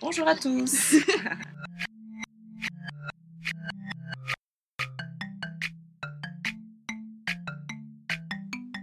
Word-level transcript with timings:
Bonjour 0.00 0.28
à 0.28 0.36
tous. 0.36 0.94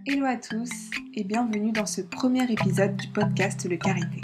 Hello 0.06 0.26
à 0.26 0.36
tous 0.36 0.70
et 1.14 1.24
bienvenue 1.24 1.72
dans 1.72 1.86
ce 1.86 2.02
premier 2.02 2.44
épisode 2.52 2.98
du 2.98 3.08
podcast 3.08 3.66
Le 3.70 3.78
Carité. 3.78 4.20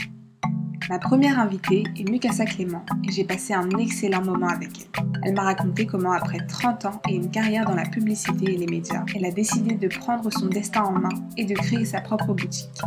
Ma 0.90 1.00
première 1.00 1.40
invitée 1.40 1.86
est 1.98 2.10
Mukasa 2.10 2.44
Clément 2.44 2.86
et 3.08 3.12
j'ai 3.14 3.24
passé 3.24 3.54
un 3.54 3.70
excellent 3.70 4.26
moment 4.26 4.50
avec 4.50 4.72
elle. 4.78 4.88
Elle 5.24 5.34
m'a 5.34 5.44
raconté 5.44 5.86
comment 5.86 6.12
après 6.12 6.46
30 6.46 6.86
ans 6.86 7.02
et 7.08 7.16
une 7.16 7.32
carrière 7.32 7.64
dans 7.64 7.76
la 7.76 7.86
publicité 7.86 8.52
et 8.52 8.58
les 8.58 8.68
médias, 8.68 9.06
elle 9.16 9.24
a 9.24 9.32
décidé 9.32 9.76
de 9.76 9.88
prendre 9.88 10.30
son 10.30 10.48
destin 10.48 10.82
en 10.82 10.92
main 10.92 11.08
et 11.38 11.46
de 11.46 11.54
créer 11.54 11.86
sa 11.86 12.02
propre 12.02 12.34
boutique. 12.34 12.82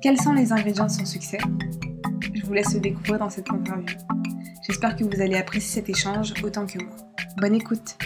Quels 0.00 0.18
sont 0.18 0.32
les 0.32 0.50
ingrédients 0.50 0.86
de 0.86 0.92
son 0.92 1.04
succès? 1.04 1.36
Je 2.44 2.48
vous 2.48 2.54
laisse 2.56 2.74
le 2.74 2.80
découvrir 2.80 3.18
dans 3.18 3.30
cette 3.30 3.48
interview. 3.50 3.96
J'espère 4.66 4.94
que 4.96 5.02
vous 5.02 5.18
allez 5.18 5.36
apprécier 5.36 5.80
cet 5.80 5.88
échange 5.88 6.34
autant 6.42 6.66
que 6.66 6.76
moi. 6.76 6.94
Bonne 7.38 7.54
écoute 7.54 7.96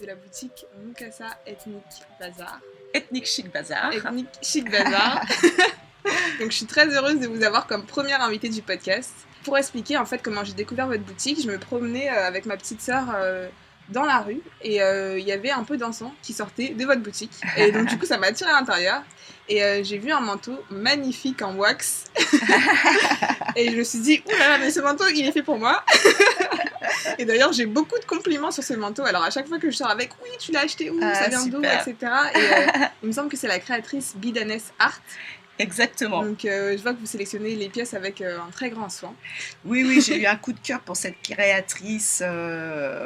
de 0.00 0.06
la 0.06 0.16
boutique 0.16 0.66
Mukasa 0.84 1.26
Ethnic 1.46 1.84
Bazar. 2.18 2.60
Ethnic 2.92 3.26
Chic 3.26 3.52
Bazar. 3.52 3.92
Ethnic 3.92 4.28
Chic 4.42 4.68
Bazar. 4.68 5.22
Donc 6.40 6.50
je 6.50 6.56
suis 6.56 6.66
très 6.66 6.86
heureuse 6.88 7.18
de 7.20 7.26
vous 7.26 7.42
avoir 7.42 7.66
comme 7.66 7.84
première 7.84 8.22
invitée 8.22 8.48
du 8.48 8.62
podcast. 8.62 9.12
Pour 9.44 9.58
expliquer 9.58 9.98
en 9.98 10.06
fait 10.06 10.18
comment 10.18 10.44
j'ai 10.44 10.52
découvert 10.52 10.86
votre 10.86 11.02
boutique, 11.02 11.42
je 11.42 11.48
me 11.50 11.58
promenais 11.58 12.10
euh, 12.10 12.26
avec 12.26 12.46
ma 12.46 12.56
petite 12.56 12.80
sœur 12.80 13.04
euh, 13.14 13.48
dans 13.88 14.04
la 14.04 14.18
rue 14.18 14.40
et 14.62 14.80
euh, 14.82 15.18
il 15.18 15.26
y 15.26 15.32
avait 15.32 15.50
un 15.50 15.64
peu 15.64 15.76
d'encens 15.76 16.12
qui 16.22 16.32
sortait 16.32 16.70
de 16.70 16.84
votre 16.84 17.02
boutique. 17.02 17.32
Et 17.56 17.72
donc 17.72 17.88
du 17.88 17.98
coup 17.98 18.06
ça 18.06 18.18
m'a 18.18 18.28
attiré 18.28 18.50
à 18.50 18.54
l'intérieur 18.54 19.02
et 19.48 19.82
j'ai 19.84 19.98
vu 19.98 20.12
un 20.12 20.20
manteau 20.20 20.62
magnifique 20.70 21.42
en 21.42 21.54
wax. 21.56 22.04
et 23.56 23.70
je 23.70 23.76
me 23.76 23.82
suis 23.82 23.98
dit, 23.98 24.22
oulala, 24.26 24.58
mais 24.58 24.70
ce 24.70 24.80
manteau 24.80 25.04
il 25.08 25.26
est 25.26 25.32
fait 25.32 25.42
pour 25.42 25.58
moi. 25.58 25.84
Et 27.18 27.24
d'ailleurs, 27.24 27.52
j'ai 27.52 27.66
beaucoup 27.66 27.98
de 27.98 28.04
compliments 28.04 28.50
sur 28.50 28.62
ce 28.62 28.74
manteau. 28.74 29.04
Alors, 29.04 29.22
à 29.22 29.30
chaque 29.30 29.48
fois 29.48 29.58
que 29.58 29.70
je 29.70 29.76
sors 29.76 29.90
avec, 29.90 30.10
oui, 30.22 30.30
tu 30.38 30.52
l'as 30.52 30.60
acheté 30.60 30.90
où? 30.90 31.00
Ça 31.00 31.22
ah, 31.24 31.28
vient 31.28 31.46
d'où? 31.46 31.62
Etc. 31.62 31.94
Et 32.00 32.38
euh, 32.38 32.86
il 33.02 33.08
me 33.08 33.12
semble 33.12 33.28
que 33.28 33.36
c'est 33.36 33.48
la 33.48 33.58
créatrice 33.58 34.14
Bidanes 34.16 34.60
Art. 34.78 35.00
Exactement. 35.58 36.22
Donc, 36.22 36.44
euh, 36.44 36.76
je 36.76 36.82
vois 36.82 36.94
que 36.94 36.98
vous 36.98 37.06
sélectionnez 37.06 37.54
les 37.54 37.68
pièces 37.68 37.94
avec 37.94 38.20
euh, 38.20 38.38
un 38.40 38.50
très 38.50 38.70
grand 38.70 38.88
soin. 38.88 39.14
Oui, 39.64 39.84
oui, 39.86 40.00
j'ai 40.00 40.20
eu 40.20 40.26
un 40.26 40.36
coup 40.36 40.52
de 40.52 40.58
cœur 40.58 40.80
pour 40.80 40.96
cette 40.96 41.20
créatrice, 41.22 42.22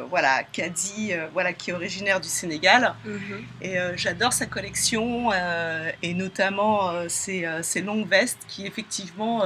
voilà, 0.09 0.43
Kadi, 0.53 1.13
voilà, 1.33 1.53
qui 1.53 1.71
est 1.71 1.75
originaire 1.75 2.21
du 2.21 2.29
Sénégal. 2.29 2.95
Mhm. 3.05 3.45
Et 3.63 3.77
j'adore 3.97 4.33
sa 4.33 4.47
collection 4.47 5.31
et 6.03 6.15
notamment 6.15 7.09
ses, 7.09 7.47
ses, 7.63 7.83
longues 7.83 8.09
vestes 8.09 8.41
qui, 8.49 8.67
effectivement, 8.67 9.43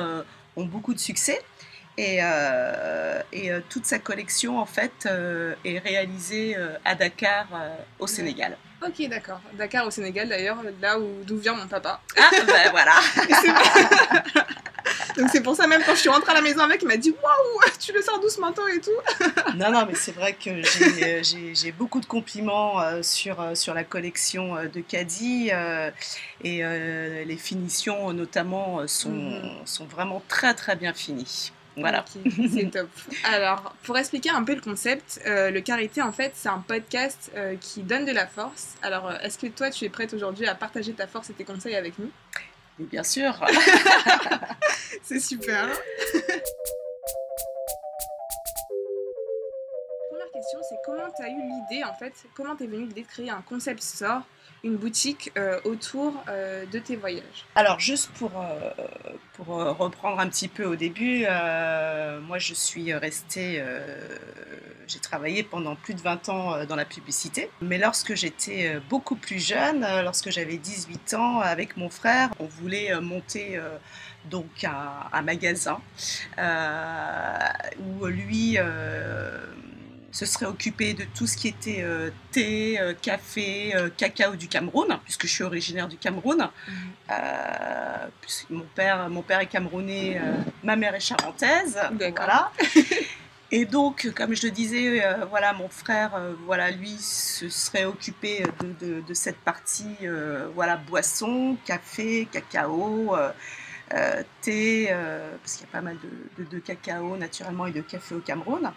ont 0.57 0.65
beaucoup 0.65 0.95
de 0.95 0.99
succès. 0.99 1.41
Et, 2.01 2.19
euh, 2.23 3.21
et 3.31 3.51
euh, 3.51 3.61
toute 3.69 3.85
sa 3.85 3.99
collection, 3.99 4.59
en 4.59 4.65
fait, 4.65 5.07
euh, 5.07 5.55
est 5.67 5.79
réalisée 5.79 6.57
à 6.85 6.95
Dakar, 6.95 7.47
au 7.99 8.07
Sénégal. 8.07 8.57
Ok, 8.87 9.09
d'accord. 9.09 9.41
Dakar 9.55 9.87
au 9.87 9.91
Sénégal, 9.91 10.29
d'ailleurs, 10.29 10.59
là 10.81 10.99
où 10.99 11.23
d'où 11.25 11.39
vient 11.39 11.55
mon 11.55 11.67
papa. 11.67 12.01
Ah, 12.17 12.31
ben 12.47 12.71
voilà. 12.71 12.95
Donc 15.17 15.29
c'est 15.31 15.43
pour 15.43 15.55
ça 15.55 15.67
même 15.67 15.83
quand 15.85 15.95
je 15.95 16.01
suis 16.01 16.09
rentrée 16.09 16.31
à 16.31 16.35
la 16.35 16.41
maison 16.41 16.61
avec, 16.61 16.83
il 16.83 16.89
m'a 16.89 16.97
dit 16.97 17.11
waouh, 17.11 17.73
tu 17.79 17.93
le 17.93 18.01
sors 18.01 18.21
doucement 18.21 18.53
et 18.75 18.81
tout? 18.81 18.91
non 19.57 19.71
non, 19.71 19.85
mais 19.87 19.95
c'est 19.95 20.13
vrai 20.13 20.33
que 20.33 20.63
j'ai 20.63 21.73
beaucoup 21.73 22.01
de 22.01 22.07
compliments 22.07 23.03
sur 23.03 23.57
sur 23.57 23.75
la 23.75 23.85
collection 23.85 24.55
de 24.55 24.81
Caddy 24.81 25.51
et 26.43 26.63
les 26.63 27.37
finitions 27.37 28.13
notamment 28.13 28.87
sont 28.87 29.11
mhm. 29.11 29.67
sont 29.67 29.85
vraiment 29.87 30.23
très 30.29 30.55
très 30.55 30.77
bien 30.77 30.95
finies. 30.95 31.53
Voilà. 31.77 32.05
c'est 32.53 32.71
top. 32.71 32.89
Alors, 33.25 33.75
pour 33.85 33.97
expliquer 33.97 34.31
un 34.31 34.45
peu 34.45 34.55
le 34.55 34.61
concept, 34.61 35.21
euh, 35.27 35.51
le 35.51 35.61
Carité, 35.61 36.03
en 36.03 36.13
fait, 36.13 36.33
c'est 36.35 36.49
un 36.49 36.59
podcast 36.59 37.31
euh, 37.37 37.57
qui 37.61 37.83
donne 37.83 38.05
de 38.05 38.13
la 38.13 38.27
force. 38.27 38.75
Alors, 38.83 39.09
euh, 39.09 39.19
est-ce 39.23 39.39
que 39.39 39.47
toi, 39.47 39.71
tu 39.71 39.85
es 39.85 39.89
prête 39.89 40.13
aujourd'hui 40.13 40.47
à 40.47 40.55
partager 40.55 40.93
ta 40.93 41.07
force 41.07 41.31
et 41.31 41.35
tes 41.35 41.45
conseils 41.45 41.77
avec 41.77 41.99
nous? 41.99 42.11
Bien 42.79 43.03
sûr. 43.03 43.35
c'est 45.03 45.21
super. 45.21 45.69
Première 50.11 50.31
question, 50.33 50.59
c'est 50.69 50.77
comment 50.85 51.11
tu 51.17 51.23
as 51.23 51.29
eu 51.29 51.41
l'idée, 51.41 51.85
en 51.85 51.95
fait, 51.95 52.13
comment 52.35 52.57
tu 52.57 52.65
es 52.65 52.67
venue 52.67 52.87
l'idée 52.87 53.03
de 53.03 53.07
créer 53.07 53.31
un 53.31 53.43
concept 53.43 53.83
store 53.83 54.23
une 54.63 54.77
boutique 54.77 55.33
euh, 55.39 55.59
autour 55.65 56.23
euh, 56.29 56.67
de 56.67 56.79
tes 56.79 56.97
voyages. 56.97 57.47
Alors 57.55 57.81
juste 57.81 58.11
pour, 58.13 58.33
euh, 58.37 58.71
pour 59.35 59.47
reprendre 59.47 60.21
un 60.21 60.29
petit 60.29 60.49
peu 60.49 60.65
au 60.65 60.77
début, 60.77 61.25
moi 62.23 62.39
je 62.39 62.55
suis 62.55 62.93
restée, 62.95 63.63
j'ai 64.87 64.99
travaillé 64.99 65.43
pendant 65.43 65.77
plus 65.77 65.95
de 65.95 66.01
20 66.01 66.29
ans 66.29 66.65
dans 66.65 66.77
la 66.77 66.85
publicité, 66.85 67.51
mais 67.61 67.79
lorsque 67.79 68.15
j'étais 68.15 68.79
beaucoup 68.89 69.17
plus 69.17 69.45
jeune, 69.45 69.87
lorsque 70.03 70.31
j'avais 70.31 70.57
18 70.57 71.15
ans, 71.15 71.41
avec 71.41 71.77
mon 71.77 71.91
frère, 71.91 72.31
on 72.39 72.47
voulait 72.47 72.99
monter 73.01 73.59
donc 74.27 74.65
un, 74.65 75.09
un 75.13 75.23
magasin 75.23 75.81
où 76.39 78.07
lui 78.07 78.59
se 80.13 80.27
serait 80.27 80.47
occupé 80.47 80.95
de 80.95 81.05
tout 81.05 81.27
ce 81.27 81.37
qui 81.37 81.49
était 81.49 81.83
euh, 81.83 82.11
thé, 82.33 82.81
euh, 82.81 82.95
café, 83.01 83.75
euh, 83.77 83.89
cacao 83.97 84.35
du 84.35 84.49
Cameroun, 84.49 84.99
puisque 85.05 85.27
je 85.27 85.33
suis 85.33 85.45
originaire 85.45 85.89
du 85.89 85.97
Cameroun. 85.97 86.49
Mhm. 86.69 86.75
mon, 88.51 88.67
père, 88.75 89.09
mon 89.09 89.23
père 89.23 89.41
est 89.41 89.47
camerounais, 89.47 90.21
ma 90.63 90.77
mère 90.77 90.95
est 90.95 91.01
charentaise. 91.01 91.79
Voilà. 92.17 92.53
Et 93.53 93.65
donc, 93.65 94.09
comme 94.15 94.33
je 94.33 94.47
le 94.47 94.53
disais, 94.53 95.03
voilà, 95.29 95.53
mon 95.53 95.69
frère, 95.69 96.13
voilà, 96.47 96.71
lui, 96.71 96.97
se 96.99 97.49
serait 97.49 97.85
occupé 97.85 98.45
de, 98.61 99.01
de, 99.01 99.15
cette 99.15 99.39
partie, 99.39 99.97
voilà, 100.55 100.77
boisson, 100.77 101.57
café, 101.65 102.29
cacao, 102.31 103.17
thé, 104.41 104.95
parce 105.43 105.57
qu'il 105.57 105.67
y 105.67 105.69
a 105.69 105.73
pas 105.73 105.81
mal 105.81 105.97
de, 106.39 106.45
de, 106.45 106.59
cacao 106.61 107.17
naturellement 107.17 107.67
et 107.67 107.73
de 107.73 107.81
café 107.81 108.15
au 108.15 108.21
Cameroun. 108.21 108.71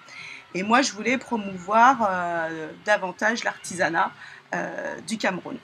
Et 0.56 0.64
moi, 0.64 0.82
je 0.82 0.92
voulais 0.92 1.18
promouvoir 1.18 2.08
euh, 2.10 2.72
davantage 2.86 3.44
l'artisanat 3.44 4.12
euh, 4.54 5.00
du 5.02 5.18
Cameroun. 5.18 5.58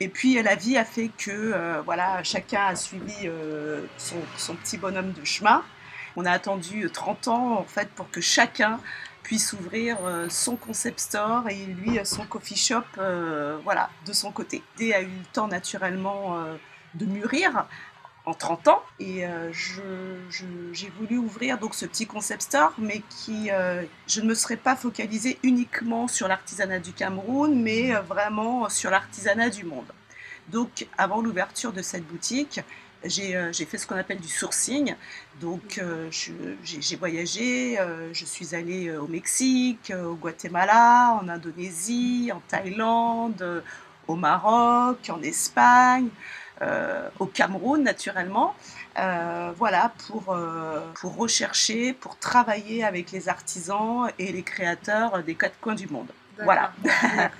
Et 0.00 0.08
puis 0.08 0.42
la 0.42 0.56
vie 0.56 0.76
a 0.76 0.84
fait 0.84 1.10
que 1.16 1.30
euh, 1.30 1.82
voilà, 1.84 2.22
chacun 2.24 2.66
a 2.66 2.74
suivi 2.74 3.28
son, 3.98 4.54
petit 4.56 4.78
bonhomme 4.78 5.12
de 5.12 5.24
chemin. 5.24 5.62
On 6.16 6.24
a 6.24 6.32
attendu 6.32 6.90
30 6.90 7.28
ans 7.28 7.58
en 7.58 7.64
fait 7.64 7.88
pour 7.90 8.10
que 8.10 8.20
chacun 8.20 8.80
puisse 9.22 9.52
ouvrir 9.52 9.98
son 10.28 10.56
concept 10.56 10.98
store 10.98 11.48
et 11.48 11.64
lui 11.66 12.00
son 12.04 12.26
coffee 12.26 12.56
shop 12.56 12.82
voilà, 13.62 13.90
de 14.04 14.12
son 14.12 14.32
côté. 14.32 14.62
Dé 14.76 14.92
a 14.92 15.02
eu 15.02 15.06
le 15.06 15.26
temps 15.32 15.46
naturellement 15.46 16.44
de 16.94 17.06
mûrir 17.06 17.66
en 18.24 18.34
30 18.34 18.68
ans. 18.68 18.82
Et 19.00 19.26
euh, 19.26 19.52
j'ai 19.52 20.90
voulu 20.98 21.18
ouvrir 21.18 21.58
donc 21.58 21.74
ce 21.74 21.86
petit 21.86 22.06
concept 22.06 22.42
store, 22.42 22.72
mais 22.78 23.02
qui, 23.08 23.50
euh, 23.50 23.82
je 24.06 24.20
ne 24.20 24.26
me 24.26 24.34
serais 24.34 24.56
pas 24.56 24.76
focalisée 24.76 25.38
uniquement 25.42 26.08
sur 26.08 26.28
l'artisanat 26.28 26.78
du 26.78 26.92
Cameroun, 26.92 27.60
mais 27.60 27.94
euh, 27.94 28.00
vraiment 28.02 28.68
sur 28.68 28.90
l'artisanat 28.90 29.50
du 29.50 29.64
monde. 29.64 29.90
Donc, 30.48 30.86
avant 30.98 31.20
l'ouverture 31.20 31.72
de 31.72 31.82
cette 31.82 32.06
boutique, 32.06 32.60
j'ai 33.04 33.52
fait 33.52 33.78
ce 33.78 33.86
qu'on 33.86 33.96
appelle 33.96 34.20
du 34.20 34.28
sourcing. 34.28 34.94
Donc, 35.40 35.80
j'ai 36.10 36.96
voyagé, 36.96 37.78
je 38.12 38.24
suis 38.24 38.54
allée 38.54 38.90
au 38.96 39.06
Mexique, 39.06 39.92
au 40.04 40.14
Guatemala, 40.14 41.16
en 41.20 41.28
Indonésie, 41.28 42.30
en 42.34 42.40
Thaïlande, 42.48 43.62
au 44.08 44.16
Maroc, 44.16 44.98
en 45.10 45.22
Espagne. 45.22 46.08
Euh, 46.60 47.08
au 47.18 47.26
Cameroun 47.26 47.82
naturellement, 47.82 48.54
euh, 48.98 49.52
voilà, 49.56 49.92
pour, 50.06 50.32
euh, 50.32 50.80
pour 51.00 51.16
rechercher, 51.16 51.92
pour 51.92 52.18
travailler 52.18 52.84
avec 52.84 53.10
les 53.10 53.28
artisans 53.28 54.08
et 54.18 54.30
les 54.30 54.42
créateurs 54.42 55.22
des 55.24 55.34
quatre 55.34 55.58
coins 55.60 55.74
du 55.74 55.88
monde. 55.88 56.12
Voilà. 56.42 56.72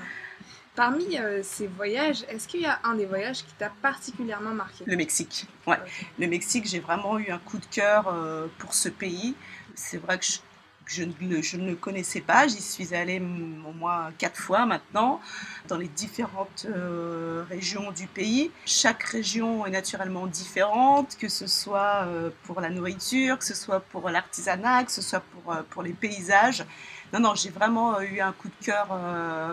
Parmi 0.75 1.19
ces 1.43 1.67
voyages, 1.67 2.25
est-ce 2.31 2.49
qu'il 2.49 2.63
y 2.63 2.67
a 2.67 2.81
un 2.83 2.95
des 2.95 3.05
voyages 3.05 3.45
qui 3.45 3.53
t'a 3.59 3.71
particulièrement 3.83 4.55
marqué? 4.55 4.85
Le 4.87 4.97
Mexique. 4.97 5.47
Ouais. 5.67 5.77
Le 6.19 6.27
Mexique, 6.27 6.67
j'ai 6.67 6.81
vraiment 6.81 7.19
eu 7.19 7.31
un 7.31 7.39
coup 7.39 7.59
de 7.59 7.67
cœur 7.67 8.13
pour 8.57 8.73
ce 8.73 8.89
pays. 8.89 9.35
C'est 9.75 9.99
vrai 9.99 10.19
que 10.19 10.25
je 10.25 10.39
je 10.87 11.05
ne 11.05 11.71
le 11.71 11.77
connaissais 11.77 12.21
pas. 12.21 12.47
J'y 12.47 12.61
suis 12.61 12.95
allée 12.95 13.21
au 13.21 13.73
moins 13.73 14.11
quatre 14.19 14.37
fois 14.37 14.67
maintenant, 14.67 15.21
dans 15.69 15.77
les 15.77 15.89
différentes 15.89 16.67
euh, 16.69 17.45
régions 17.49 17.93
du 17.93 18.07
pays. 18.07 18.51
Chaque 18.67 19.03
région 19.05 19.67
est 19.67 19.71
naturellement 19.71 20.27
différente, 20.27 21.17
que 21.19 21.29
ce 21.29 21.47
soit 21.47 22.05
euh, 22.07 22.31
pour 22.45 22.61
la 22.61 22.71
nourriture, 22.71 23.39
que 23.39 23.45
ce 23.45 23.55
soit 23.55 23.81
pour 23.81 24.09
l'artisanat, 24.11 24.85
que 24.85 24.93
ce 24.93 25.03
soit 25.03 25.21
pour, 25.21 25.53
euh, 25.53 25.63
pour 25.71 25.83
les 25.83 25.93
paysages. 25.93 26.65
Non, 27.13 27.21
non, 27.21 27.35
j'ai 27.35 27.51
vraiment 27.51 28.01
eu 28.01 28.21
un 28.21 28.33
coup 28.33 28.49
de 28.49 28.65
cœur 28.65 28.99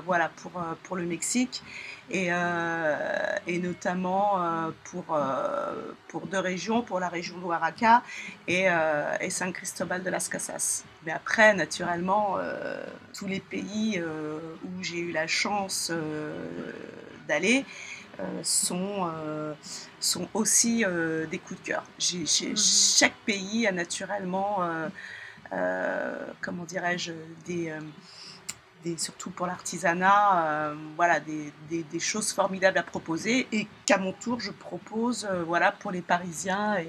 voilà, 0.05 0.29
pour, 0.29 0.51
pour 0.83 0.95
le 0.95 1.03
Mexique 1.03 1.61
et, 2.11 2.29
et 3.47 3.59
notamment 3.59 4.39
pour, 4.85 5.17
pour 6.07 6.27
deux 6.27 6.39
régions, 6.39 6.81
pour 6.81 6.99
la 6.99 7.09
région 7.09 7.37
de 7.37 7.43
Oaxaca 7.43 8.03
et, 8.47 8.67
et 9.21 9.29
San 9.29 9.53
Cristobal 9.53 10.03
de 10.03 10.09
las 10.09 10.27
Casas. 10.29 10.83
Mais 11.05 11.11
après, 11.11 11.53
naturellement, 11.53 12.35
euh, 12.37 12.83
tous 13.13 13.27
les 13.27 13.39
pays 13.39 13.99
euh, 13.99 14.39
où 14.65 14.83
j'ai 14.83 14.99
eu 14.99 15.11
la 15.11 15.27
chance 15.27 15.91
euh, 15.91 16.33
d'aller 17.27 17.65
sont, 18.43 19.09
sont 20.01 20.27
aussi 20.33 20.83
des 21.31 21.39
coups 21.39 21.61
de 21.61 21.67
cœur. 21.67 21.83
Mhm. 22.11 22.57
Chaque 22.57 23.15
pays 23.25 23.65
a 23.65 23.71
naturellement, 23.71 24.57
comment 26.41 26.65
dirais-je, 26.65 27.13
des 27.45 27.73
surtout 28.97 29.29
pour 29.29 29.47
l'artisanat, 29.47 30.45
euh, 30.45 30.75
voilà, 30.95 31.19
des, 31.19 31.51
des, 31.69 31.99
choses 31.99 32.31
formidables 32.31 32.77
à 32.77 32.83
proposer 32.83 33.47
et 33.51 33.67
qu'à 33.85 33.97
mon 33.97 34.13
tour 34.13 34.39
je 34.39 34.51
propose 34.51 35.27
euh, 35.29 35.43
voilà, 35.43 35.71
pour 35.71 35.91
les 35.91 36.01
Parisiens 36.01 36.77
et, 36.77 36.87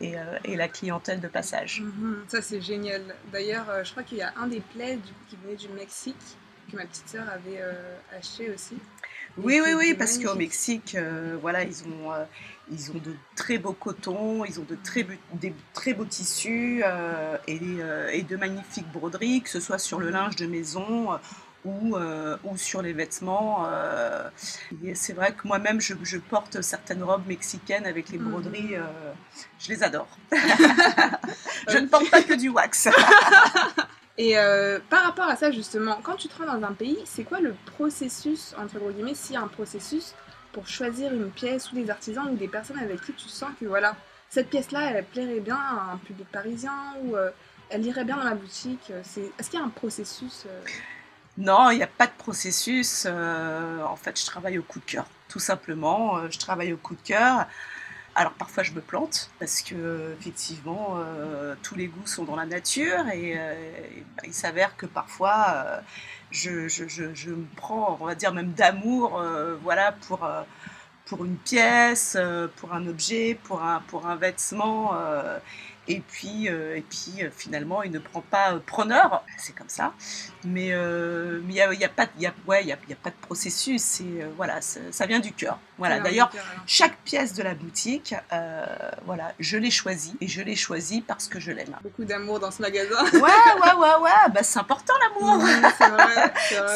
et, 0.00 0.16
euh, 0.16 0.38
et 0.44 0.56
la 0.56 0.68
clientèle 0.68 1.20
de 1.20 1.28
passage. 1.28 1.82
Mhm, 1.82 2.24
ça 2.28 2.42
c'est 2.42 2.60
génial. 2.60 3.02
D'ailleurs, 3.32 3.66
je 3.84 3.90
crois 3.90 4.02
qu'il 4.02 4.18
y 4.18 4.22
a 4.22 4.32
un 4.36 4.46
des 4.46 4.60
plaids 4.60 4.98
qui 5.28 5.36
venait 5.42 5.56
du 5.56 5.68
Mexique 5.70 6.16
que 6.70 6.76
ma 6.76 6.84
petite 6.84 7.08
sœur 7.08 7.28
avait 7.28 7.62
acheté 8.16 8.50
aussi. 8.50 8.76
Oui, 9.38 9.60
oui, 9.64 9.74
oui, 9.74 9.94
parce 9.94 10.18
qu'au 10.18 10.34
Mexique, 10.34 10.96
voilà, 11.40 11.62
ils 11.62 11.84
ont, 11.84 12.10
ils 12.70 12.90
ont 12.90 12.98
de 12.98 13.14
très 13.36 13.58
beaux 13.58 13.72
cotons, 13.72 14.44
ils 14.44 14.58
ont 14.58 14.66
de 14.68 14.76
très, 14.82 15.06
des 15.34 15.54
très 15.72 15.94
beaux 15.94 16.04
tissus 16.04 16.82
euh, 16.84 17.36
et, 17.46 17.60
euh, 17.62 18.10
et, 18.12 18.22
de 18.22 18.36
magnifiques 18.36 18.90
broderies, 18.92 19.42
que 19.42 19.50
ce 19.50 19.60
soit 19.60 19.78
sur 19.78 20.00
le 20.00 20.10
linge 20.10 20.36
de 20.36 20.46
maison 20.46 21.12
euh, 21.12 21.16
ou, 21.64 21.96
ou 22.44 22.56
sur 22.56 22.82
les 22.82 22.92
vêtements. 22.92 23.68
c'est 24.94 25.12
vrai 25.12 25.32
que 25.32 25.46
moi-même, 25.46 25.80
je, 25.80 25.94
je, 26.02 26.18
porte 26.18 26.60
certaines 26.62 27.02
robes 27.02 27.26
mexicaines 27.26 27.86
avec 27.86 28.08
les 28.10 28.18
broderies, 28.18 28.76
mhm. 28.76 28.84
je 29.58 29.68
les 29.68 29.82
adore. 29.82 30.08
je 30.32 31.78
ne 31.78 31.86
porte 31.86 32.08
pas 32.10 32.22
que 32.22 32.34
du 32.34 32.50
wax. 32.50 32.88
Et 34.18 34.36
par 34.88 35.04
rapport 35.04 35.28
à 35.28 35.34
ça, 35.34 35.50
justement, 35.50 35.98
quand 36.04 36.14
tu 36.14 36.28
te 36.28 36.40
rends 36.40 36.56
dans 36.56 36.66
un 36.66 36.72
pays, 36.72 36.98
c'est 37.04 37.24
quoi 37.24 37.40
le 37.40 37.54
processus, 37.76 38.54
entre 38.58 38.78
guillemets, 38.92 39.16
s'il 39.16 39.34
y 39.34 39.36
a 39.36 39.42
un 39.42 39.48
processus 39.48 40.14
pour 40.56 40.66
choisir 40.66 41.12
une 41.12 41.30
pièce 41.30 41.70
ou 41.70 41.74
des 41.74 41.90
artisans 41.90 42.26
ou 42.30 42.34
des 42.34 42.48
personnes 42.48 42.78
avec 42.78 43.02
qui 43.02 43.12
tu 43.12 43.28
sens 43.28 43.50
que 43.60 43.66
voilà, 43.66 43.94
cette 44.30 44.48
pièce-là, 44.48 44.90
elle 44.90 45.04
plairait 45.04 45.40
bien 45.40 45.54
à 45.54 45.92
un 45.92 45.98
public 45.98 46.26
parisien 46.32 46.72
ou 47.02 47.14
euh, 47.14 47.30
elle 47.68 47.84
irait 47.84 48.06
bien 48.06 48.16
dans 48.16 48.24
la 48.24 48.34
boutique 48.34 48.90
Est-ce 48.90 49.50
qu'il 49.50 49.58
y 49.58 49.62
a 49.62 49.66
un 49.66 49.68
processus 49.68 50.44
euh? 50.46 50.64
Non, 51.36 51.70
il 51.72 51.76
n'y 51.76 51.82
a 51.82 51.86
pas 51.86 52.06
de 52.06 52.16
processus. 52.16 53.04
Euh, 53.06 53.82
en 53.82 53.96
fait, 53.96 54.18
je 54.18 54.24
travaille 54.24 54.56
au 54.56 54.62
coup 54.62 54.78
de 54.78 54.86
cœur, 54.86 55.04
tout 55.28 55.40
simplement. 55.40 56.26
Je 56.30 56.38
travaille 56.38 56.72
au 56.72 56.78
coup 56.78 56.94
de 56.94 57.02
cœur. 57.02 57.46
Alors 58.18 58.32
parfois 58.32 58.62
je 58.62 58.72
me 58.72 58.80
plante 58.80 59.30
parce 59.38 59.60
que 59.60 60.16
effectivement 60.18 60.96
tous 61.62 61.74
les 61.74 61.86
goûts 61.86 62.06
sont 62.06 62.24
dans 62.24 62.34
la 62.34 62.46
nature 62.46 63.06
et, 63.12 63.36
bah, 63.36 64.22
il 64.24 64.32
s'avère 64.32 64.74
que 64.76 64.86
parfois 64.86 65.82
je, 66.30 66.68
je, 66.68 67.30
me 67.30 67.46
prends, 67.56 67.98
on 68.00 68.06
va 68.06 68.14
dire 68.14 68.32
même 68.32 68.52
d'amour, 68.52 69.18
euh, 69.18 69.56
voilà, 69.62 69.92
pour, 69.92 70.24
euh, 70.24 70.42
une 71.24 71.36
pièce, 71.36 72.16
euh, 72.18 72.48
pour 72.56 72.72
un 72.74 72.86
objet, 72.86 73.38
pour 73.44 73.62
un 73.62 74.16
vêtement. 74.16 74.92
Et 75.88 76.00
puis, 76.00 76.46
et 76.46 76.84
puis 76.88 77.22
finalement, 77.36 77.82
il 77.82 77.90
ne 77.90 77.98
prend 77.98 78.20
pas 78.20 78.58
preneur, 78.64 79.24
c'est 79.36 79.54
comme 79.54 79.68
ça. 79.68 79.92
Mais 80.44 80.68
il 80.68 81.46
n'y 81.48 81.60
a, 81.60 81.72
y 81.72 81.84
a, 81.84 81.88
pas, 81.88 82.06
y 82.18 82.26
a, 82.26 82.34
ouais, 82.46 82.64
y 82.64 82.72
a, 82.72 82.78
y 82.88 82.92
a 82.92 82.96
pas 82.96 83.10
de 83.10 83.16
processus, 83.20 83.82
c'est, 83.82 84.26
voilà, 84.36 84.60
ça 84.60 85.06
vient 85.06 85.20
du 85.20 85.32
cœur. 85.32 85.58
Voilà. 85.78 86.00
D'ailleurs, 86.00 86.30
chaque 86.66 86.96
pièce 86.98 87.34
de 87.34 87.42
la 87.42 87.54
boutique, 87.54 88.14
voilà, 89.04 89.32
je 89.38 89.56
l'ai 89.56 89.70
choisie 89.70 90.16
et 90.20 90.28
je 90.28 90.42
l'ai 90.42 90.56
choisie 90.56 91.00
parce 91.00 91.28
que 91.28 91.40
je 91.40 91.52
l'aime. 91.52 91.76
Beaucoup 91.82 92.04
d'amour 92.04 92.40
dans 92.40 92.50
ce 92.50 92.62
magasin. 92.62 93.04
ouais, 93.12 93.20
ouais, 93.20 93.74
ouais, 93.78 93.96
ouais, 94.02 94.30
bah, 94.32 94.42
c'est 94.42 94.58
important 94.58 94.94
l'amour. 95.00 95.46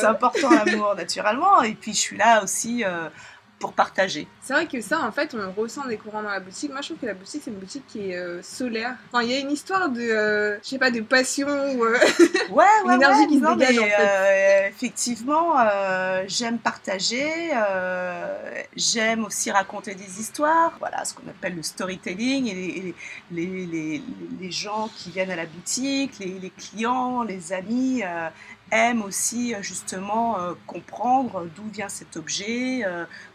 c'est 0.00 0.04
important 0.06 0.50
l'amour, 0.50 0.94
naturellement. 0.94 1.62
Et 1.62 1.74
puis, 1.74 1.92
je 1.92 1.98
suis 1.98 2.16
là 2.16 2.42
aussi 2.42 2.84
pour 3.60 3.74
partager. 3.74 4.26
C'est 4.40 4.54
vrai 4.54 4.66
que 4.66 4.80
ça, 4.80 5.00
en 5.00 5.12
fait, 5.12 5.34
on 5.34 5.52
ressent 5.52 5.86
des 5.86 5.98
courants 5.98 6.22
dans 6.22 6.30
la 6.30 6.40
boutique. 6.40 6.72
Moi, 6.72 6.80
je 6.80 6.88
trouve 6.88 6.98
que 6.98 7.06
la 7.06 7.12
boutique, 7.14 7.42
c'est 7.44 7.50
une 7.50 7.58
boutique 7.58 7.86
qui 7.86 8.10
est 8.10 8.16
euh, 8.16 8.42
solaire. 8.42 8.96
Enfin, 9.12 9.22
il 9.22 9.30
y 9.30 9.34
a 9.34 9.38
une 9.38 9.50
histoire 9.50 9.90
de, 9.90 10.00
euh, 10.00 10.58
je 10.62 10.68
sais 10.70 10.78
pas, 10.78 10.90
de 10.90 11.02
passion 11.02 11.46
ou 11.46 11.84
euh, 11.84 11.98
ouais, 12.50 12.64
ouais, 12.86 12.94
énergie 12.94 13.26
qui 13.26 13.38
se 13.38 13.54
dégage, 13.54 13.78
en 13.78 13.82
fait. 13.82 14.68
effectivement, 14.70 15.56
j'aime 16.26 16.58
partager. 16.58 17.50
j'aime 18.74 19.26
aussi 19.26 19.50
raconter 19.50 19.94
des 19.94 20.20
histoires. 20.20 20.72
Voilà, 20.78 21.04
ce 21.04 21.12
qu'on 21.12 21.28
appelle 21.28 21.54
le 21.54 21.62
storytelling. 21.62 22.46
Et 22.46 22.54
les, 22.54 22.94
les, 23.30 23.66
les, 23.66 24.02
les, 24.40 24.50
gens 24.50 24.88
qui 24.96 25.10
viennent 25.10 25.30
à 25.30 25.36
la 25.36 25.46
boutique, 25.46 26.18
les, 26.18 26.50
clients, 26.56 27.24
les 27.24 27.52
amis 27.52 28.02
aiment 28.70 29.02
aussi 29.02 29.54
justement 29.60 30.36
comprendre 30.66 31.46
d'où 31.56 31.64
vient 31.70 31.88
cet 31.88 32.16
objet, 32.16 32.84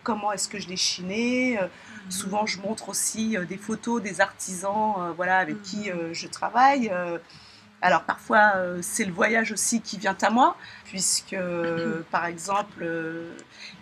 comment 0.04 0.32
est-ce 0.32 0.48
que 0.48 0.60
je 0.60 0.70
l'ai 0.70 0.78
chiné. 0.78 1.60
Euh, 1.60 1.68
souvent, 2.10 2.46
je 2.46 2.60
montre 2.62 2.90
aussi 2.90 3.36
euh, 3.36 3.46
des 3.46 3.58
photos 3.58 4.02
des 4.02 4.22
artisans 4.22 4.96
euh, 5.00 5.12
voilà, 5.16 5.40
avec 5.40 5.62
qui 5.62 5.92
mhm. 5.92 6.14
je 6.14 6.28
travaille. 6.28 6.92
Alors 7.82 8.04
parfois, 8.04 8.54
c'est 8.82 9.06
le 9.06 9.12
voyage 9.12 9.52
aussi 9.52 9.80
qui 9.82 10.00
vient 10.00 10.18
à 10.22 10.30
moi, 10.32 10.56
puisque 10.86 11.36
par 12.10 12.26
exemple, 12.26 12.88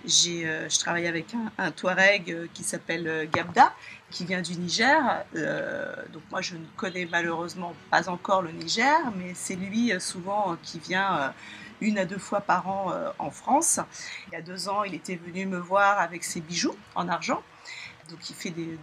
j'ai, 0.04 0.46
je 0.68 0.80
travaille 0.80 1.08
avec 1.08 1.34
un, 1.58 1.72
Touareg 1.72 2.50
qui 2.54 2.64
s'appelle 2.64 3.30
Gabda, 3.32 3.72
qui 4.13 4.24
vient 4.25 4.42
du 4.42 4.56
Niger. 4.56 5.25
donc 5.33 6.24
moi, 6.31 6.42
je 6.42 6.56
ne 6.56 6.65
connais 6.77 7.06
malheureusement 7.12 7.74
pas 7.92 8.07
encore 8.10 8.42
le 8.42 8.51
Niger, 8.51 8.98
mais 9.18 9.33
c'est 9.33 9.56
lui 9.56 9.92
souvent 10.00 10.56
qui 10.63 10.80
vient 10.80 11.33
une 11.83 11.98
à 11.98 12.06
deux 12.06 12.18
fois 12.18 12.42
par 12.42 12.68
an 12.68 12.92
euh, 12.92 13.12
en 13.19 13.30
France. 13.30 13.80
Il 14.27 14.33
y 14.33 14.38
a 14.38 14.42
deux 14.42 14.69
ans, 14.69 14.83
il 14.83 14.94
était 14.94 15.15
venu 15.15 15.45
me 15.45 15.57
voir 15.57 16.00
avec 16.00 16.24
ses 16.24 16.42
bijoux 16.42 16.75
en 16.95 17.07
argent. 17.07 17.42
Donc 18.10 18.30
il 18.30 18.36
fait 18.36 18.50
des, 18.50 18.77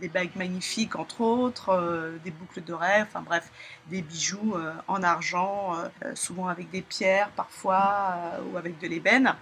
des 0.00 0.08
bagues 0.08 0.36
magnifiques, 0.36 0.96
entre 0.96 1.20
autres, 1.20 1.70
euh, 1.70 2.16
des 2.24 2.30
boucles 2.30 2.60
d'oreilles, 2.60 3.02
enfin 3.02 3.20
bref, 3.22 3.50
des 3.88 4.02
bijoux 4.02 4.54
euh, 4.54 4.72
en 4.88 5.02
argent, 5.02 5.74
souvent 6.14 6.48
avec 6.48 6.70
des 6.70 6.82
pierres 6.82 7.30
parfois, 7.36 8.16
ou 8.50 8.56
avec 8.56 8.78
de 8.78 8.86
l'ébène. 8.86 9.34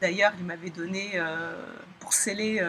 D'ailleurs, 0.00 0.32
il 0.38 0.44
m'avait 0.44 0.70
donné, 0.70 1.20
pour 1.98 2.12
sceller 2.12 2.62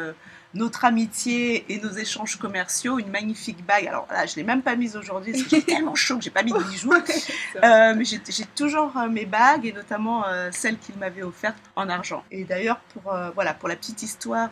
notre 0.54 0.86
amitié 0.86 1.72
et 1.72 1.80
nos 1.80 1.92
échanges 1.92 2.38
commerciaux, 2.38 2.98
une 2.98 3.10
magnifique 3.10 3.64
bague. 3.66 3.88
Alors 3.88 4.08
là, 4.10 4.26
je 4.26 4.34
ne 4.34 4.36
l'ai 4.38 4.44
même 4.44 4.64
pas 4.64 4.76
mise 4.76 4.96
aujourd'hui 4.96 5.34
parce 5.34 5.44
que 5.44 5.50
j'ai 5.52 5.62
tellement 5.66 5.96
chaud 5.96 6.18
que 6.18 6.24
j'ai 6.24 6.32
pas 6.32 6.44
mis 6.44 6.52
de 6.52 6.64
bijoux. 6.64 6.92
Euh, 6.92 7.94
mais 7.96 8.04
j'ai 8.06 8.20
toujours 8.56 8.96
euh, 8.98 9.08
mes 9.10 9.26
bagues 9.26 9.66
et 9.66 9.74
notamment 9.74 10.26
euh, 10.28 10.50
celle 10.52 10.78
qu'il 10.80 10.96
m'avait 10.96 11.24
offerte 11.24 11.58
en 11.76 11.88
argent. 11.90 12.24
Et 12.32 12.44
d'ailleurs, 12.44 12.80
pour, 12.94 13.16
voilà, 13.36 13.54
pour 13.54 13.70
la 13.70 13.76
petite 13.76 14.02
histoire, 14.02 14.50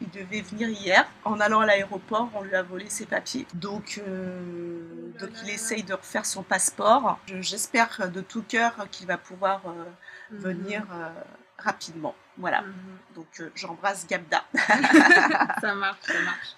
il 0.00 0.10
devait 0.10 0.40
venir 0.40 0.68
hier. 0.68 1.06
En 1.24 1.40
allant 1.40 1.60
à 1.60 1.66
l'aéroport, 1.66 2.28
on 2.34 2.42
lui 2.42 2.54
a 2.54 2.62
volé 2.62 2.86
ses 2.88 3.06
papiers. 3.06 3.46
Donc, 3.54 4.00
donc 5.20 5.30
il 5.44 5.50
essaye 5.50 5.82
de 5.82 5.94
refaire 5.94 6.26
son 6.26 6.42
passeport. 6.42 7.18
J'espère 7.40 8.10
de 8.12 8.20
tout 8.20 8.42
cœur 8.42 8.86
qu'il 8.90 9.06
va 9.06 9.18
pouvoir 9.18 9.62
mhm. 10.30 10.38
venir 10.38 10.84
rapidement. 11.62 12.14
Voilà. 12.38 12.62
Mhm. 12.62 12.98
Donc 13.14 13.26
euh, 13.40 13.50
j'embrasse 13.54 14.06
Gabda. 14.06 14.44
ça 15.60 15.74
marche, 15.74 16.00
ça 16.02 16.20
marche. 16.24 16.56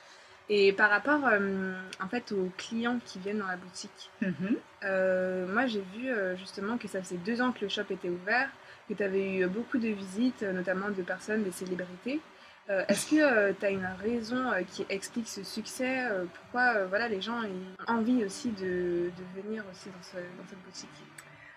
Et 0.48 0.72
par 0.72 0.90
rapport 0.90 1.26
euh, 1.26 1.74
en 2.02 2.08
fait 2.08 2.32
aux 2.32 2.52
clients 2.58 2.98
qui 3.04 3.18
viennent 3.18 3.38
dans 3.38 3.46
la 3.46 3.56
boutique, 3.56 4.10
mhm. 4.20 4.56
euh, 4.84 5.46
moi 5.52 5.66
j'ai 5.66 5.84
vu 5.94 6.10
justement 6.36 6.76
que 6.76 6.86
ça 6.86 7.02
faisait 7.02 7.16
deux 7.16 7.40
ans 7.40 7.52
que 7.52 7.62
le 7.62 7.68
shop 7.68 7.84
était 7.90 8.10
ouvert, 8.10 8.50
que 8.88 8.94
tu 8.94 9.02
avais 9.02 9.38
eu 9.38 9.46
beaucoup 9.46 9.78
de 9.78 9.88
visites, 9.88 10.42
notamment 10.42 10.90
de 10.90 11.02
personnes, 11.02 11.42
des 11.42 11.52
célébrités. 11.52 12.20
Est-ce 12.68 13.10
que 13.10 13.52
tu 13.52 13.66
as 13.66 13.70
une 13.70 13.88
raison 14.00 14.50
qui 14.70 14.86
explique 14.88 15.28
ce 15.28 15.44
succès 15.44 16.08
Pourquoi 16.34 16.86
voilà, 16.86 17.08
les 17.08 17.20
gens 17.20 17.42
ont 17.42 17.92
envie 17.92 18.24
aussi 18.24 18.50
de, 18.50 19.10
de 19.10 19.42
venir 19.42 19.64
aussi 19.70 19.88
dans, 19.90 20.20
dans 20.20 20.48
cette 20.48 20.62
boutique? 20.64 20.88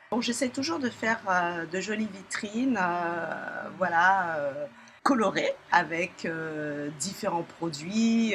Bon, 0.10 0.22
j'essaie 0.22 0.48
toujours 0.48 0.80
de 0.80 0.90
faire 0.90 1.20
de 1.70 1.82
jolies 1.82 2.08
vitrines, 2.14 2.80
voilà, 3.78 4.40
coloré 5.04 5.54
avec 5.70 6.26
différents 6.98 7.44
produits, 7.44 8.34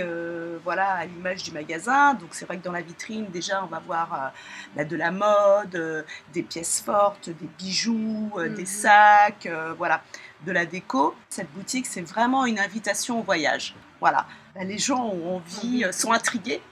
voilà, 0.65 0.91
à 0.91 1.07
l'image 1.07 1.43
du 1.45 1.51
magasin. 1.53 2.13
Donc 2.13 2.31
c'est 2.33 2.45
vrai 2.45 2.59
que 2.59 2.63
dans 2.63 2.73
la 2.73 2.83
vitrine, 2.83 3.27
déjà, 3.31 3.65
on 3.65 3.69
va 3.69 3.79
voir 3.79 4.33
bah, 4.77 4.85
de 4.85 4.97
la 4.97 5.11
mode, 5.11 6.05
des 6.35 6.43
pièces 6.43 6.83
fortes, 6.83 7.31
des 7.31 7.49
bijoux, 7.59 8.33
des 8.37 8.49
mhm. 8.49 8.67
sacs, 8.67 9.49
voilà, 9.79 10.03
de 10.45 10.53
la 10.53 10.67
déco. 10.67 11.15
Cette 11.31 11.51
boutique, 11.53 11.87
c'est 11.87 12.03
vraiment 12.03 12.45
une 12.45 12.59
invitation 12.59 13.21
au 13.21 13.23
voyage. 13.23 13.75
Voilà, 13.99 14.27
bah, 14.55 14.65
les 14.65 14.79
gens 14.79 15.07
ont 15.07 15.37
envie, 15.37 15.85
sont 15.93 16.13
intrigués, 16.13 16.63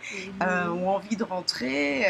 ont 0.40 0.88
envie 0.88 1.16
de 1.16 1.24
rentrer 1.24 2.06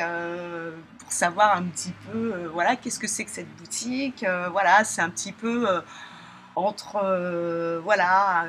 pour 0.98 1.12
savoir 1.12 1.56
un 1.56 1.62
petit 1.64 1.92
peu, 2.10 2.50
voilà, 2.52 2.76
qu'est-ce 2.76 2.98
que 2.98 3.06
c'est 3.06 3.24
que 3.24 3.30
cette 3.30 3.54
boutique. 3.56 4.24
voilà, 4.52 4.84
c'est 4.84 5.02
un 5.02 5.10
petit 5.10 5.32
peu 5.32 5.66
entre 6.56 6.96
euh, 7.02 7.80
voilà 7.82 8.46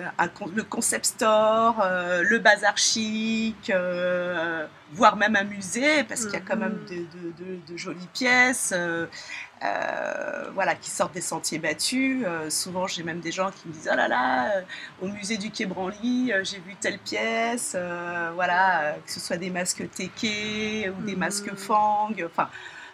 le 0.55 0.63
concept 0.63 1.05
store, 1.05 1.81
euh, 1.83 2.23
le 2.23 2.39
bazar 2.39 2.77
chic, 2.77 3.69
euh, 3.69 4.65
voire 4.91 5.15
même 5.15 5.35
un 5.35 5.43
musée 5.43 6.03
parce 6.03 6.25
qu'il 6.25 6.33
y 6.33 6.37
a 6.37 6.41
quand 6.41 6.57
même 6.57 6.79
mhm. 6.89 7.61
de, 7.67 7.77
jolies 7.77 8.09
pièces. 8.13 8.73
Voilà, 10.53 10.75
qui 10.75 10.89
sortent 10.89 11.13
des 11.13 11.21
sentiers 11.21 11.59
battus. 11.59 12.25
souvent, 12.49 12.87
j'ai 12.87 13.03
même 13.03 13.19
des 13.19 13.31
gens 13.31 13.51
qui 13.51 13.67
me 13.67 13.73
disent 13.73 13.89
Oh 13.91 13.95
là 13.95 14.07
là, 14.07 14.63
au 15.01 15.07
musée 15.07 15.37
du 15.37 15.51
Quai 15.51 15.65
Branly, 15.65 16.31
j'ai 16.43 16.59
vu 16.59 16.75
telle 16.79 16.99
pièce. 16.99 17.75
voilà, 18.35 18.95
que 19.05 19.11
ce 19.11 19.19
soit 19.19 19.37
des 19.37 19.49
masques 19.49 19.89
Teke 19.91 20.91
ou 20.97 21.01
des 21.03 21.15
masques 21.15 21.51
mhm. 21.51 21.57
Fang. 21.57 22.09
Enfin, 22.25 22.49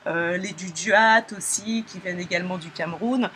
les 0.06 0.54
du 0.54 0.72
Duat 0.72 1.26
aussi, 1.36 1.84
qui 1.88 2.00
viennent 2.00 2.20
également 2.20 2.58
du 2.58 2.70
Cameroun. 2.70 3.30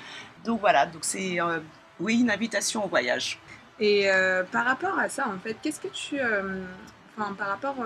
Donc 0.43 0.59
voilà, 0.59 0.85
donc 0.85 1.03
c'est 1.03 1.39
euh, 1.39 1.59
oui 1.99 2.19
une 2.19 2.31
invitation 2.31 2.85
au 2.85 2.87
voyage. 2.87 3.39
Et 3.79 4.11
euh, 4.11 4.43
par 4.43 4.65
rapport 4.65 4.97
à 4.99 5.09
ça, 5.09 5.27
en 5.27 5.39
fait, 5.39 5.55
qu'est-ce 5.61 5.79
que 5.79 5.87
tu, 5.87 6.19
euh, 6.19 6.63
enfin 7.17 7.33
par 7.33 7.47
rapport 7.47 7.85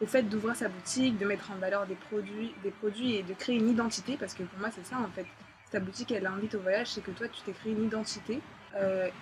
au 0.00 0.06
fait 0.06 0.22
d'ouvrir 0.22 0.56
sa 0.56 0.68
boutique, 0.68 1.18
de 1.18 1.26
mettre 1.26 1.50
en 1.50 1.56
valeur 1.56 1.86
des 1.86 1.94
produits, 1.94 2.54
des 2.62 2.70
produits 2.70 3.16
et 3.16 3.22
de 3.22 3.34
créer 3.34 3.56
une 3.56 3.68
identité, 3.68 4.16
parce 4.18 4.34
que 4.34 4.42
pour 4.42 4.58
moi 4.58 4.68
c'est 4.74 4.86
ça 4.86 4.96
en 4.98 5.10
fait. 5.14 5.26
Ta 5.70 5.78
boutique, 5.78 6.10
elle 6.10 6.26
invite 6.26 6.56
au 6.56 6.60
voyage, 6.60 6.88
c'est 6.88 7.00
que 7.00 7.12
toi, 7.12 7.28
tu 7.28 7.42
t'es 7.42 7.52
créé 7.52 7.72
une 7.72 7.84
identité. 7.84 8.40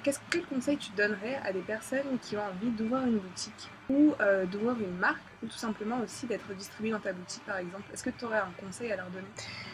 qu'est-ce, 0.02 0.18
quel 0.30 0.46
conseil 0.46 0.78
tu 0.78 0.90
donnerais 0.96 1.38
à 1.44 1.52
des 1.52 1.60
personnes 1.60 2.18
qui 2.22 2.38
ont 2.38 2.42
envie 2.42 2.70
d'ouvrir 2.70 3.02
une 3.02 3.18
boutique 3.18 3.68
ou 3.90 4.14
d'ouvrir 4.50 4.76
une 4.80 4.96
marque 4.96 5.20
ou 5.42 5.46
tout 5.46 5.58
simplement 5.58 6.00
aussi 6.00 6.26
d'être 6.26 6.52
distribué 6.54 6.90
dans 6.90 7.00
ta 7.00 7.12
boutique 7.12 7.44
par 7.44 7.58
exemple? 7.58 7.84
Est-ce 7.92 8.02
que 8.02 8.10
tu 8.10 8.24
aurais 8.24 8.38
un 8.38 8.50
conseil 8.58 8.90
à 8.92 8.96
leur 8.96 9.08
donner? 9.10 9.26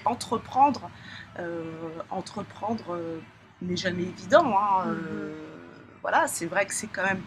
Entreprendre, 0.05 0.91
euh, 1.39 1.63
entreprendre 2.11 2.95
euh, 2.95 3.19
n'est 3.63 3.77
jamais 3.77 4.03
évident. 4.03 4.57
Hein, 4.59 4.89
euh, 4.89 4.95
mm-hmm. 4.95 6.01
voilà, 6.03 6.27
c'est 6.27 6.47
vrai 6.47 6.67
que 6.67 6.75
c'est 6.75 6.89
quand 6.89 7.05
même 7.05 7.23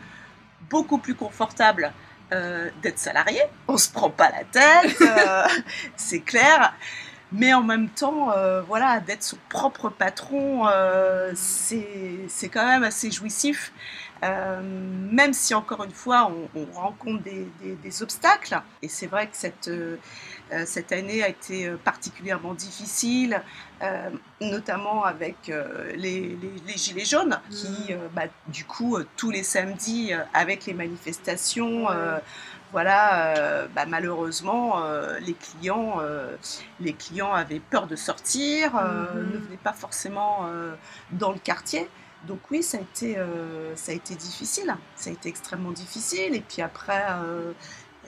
beaucoup 0.70 0.98
plus 0.98 1.16
confortable 1.16 1.92
d'être 2.32 3.00
salarié. 3.00 3.42
On 3.68 3.78
se 3.78 3.90
prend 3.90 4.10
pas 4.10 4.30
la 4.30 4.44
tête, 4.44 4.98
c'est 5.96 6.22
clair. 6.22 6.74
Mais 7.32 7.54
en 7.54 7.64
même 7.64 7.90
temps, 7.90 8.32
voilà, 8.68 9.00
d'être 9.00 9.24
son 9.24 9.38
propre 9.50 9.90
patron, 9.90 10.66
c'est 11.36 12.50
quand 12.50 12.66
même 12.66 12.84
assez 12.84 13.12
jouissif. 13.12 13.72
Euh, 14.24 14.62
même 15.12 15.34
si 15.34 15.54
encore 15.54 15.84
une 15.84 15.92
fois 15.92 16.32
on, 16.56 16.66
rencontre 16.74 17.24
des, 17.24 18.02
obstacles, 18.02 18.60
et 18.82 18.88
c'est 18.88 19.08
vrai 19.08 19.28
que 19.28 19.36
cette, 19.36 19.68
euh, 19.68 19.98
cette 20.66 20.92
année 20.92 21.24
a 21.24 21.30
été 21.30 21.70
particulièrement 21.84 22.54
difficile, 22.54 23.42
euh, 23.82 24.10
notamment 24.42 25.04
avec 25.04 25.52
les, 25.96 26.38
gilets 26.76 27.06
jaunes, 27.06 27.40
qui 27.50 27.94
mmh. 27.94 27.98
bah, 28.16 28.24
du 28.48 28.66
coup 28.66 28.98
tous 29.16 29.32
les 29.32 29.44
samedis 29.44 30.12
avec 30.34 30.66
les 30.66 30.74
manifestations, 30.74 31.88
voilà, 32.72 33.68
bah, 33.76 33.86
malheureusement 33.88 34.82
les 35.20 35.34
clients, 35.34 36.02
les 36.80 36.94
clients 36.94 37.34
avaient 37.34 37.60
peur 37.60 37.88
de 37.88 37.96
sortir, 37.96 38.74
mmh. 38.76 39.20
ne 39.34 39.38
venaient 39.38 39.58
pas 39.64 39.74
forcément 39.74 40.50
dans 41.12 41.32
le 41.32 41.40
quartier. 41.40 41.90
Donc 42.26 42.40
oui, 42.52 42.64
ça 42.64 42.78
a 42.78 42.82
été, 42.82 43.18
euh, 43.18 43.76
ça 43.76 43.92
a 43.92 43.96
été 43.96 44.16
difficile, 44.16 44.76
ça 44.96 45.10
a 45.10 45.14
été 45.14 45.30
extrêmement 45.30 45.72
difficile. 45.72 46.36
Et 46.36 46.42
puis 46.42 46.62
après, 46.62 47.06
euh, 47.10 47.54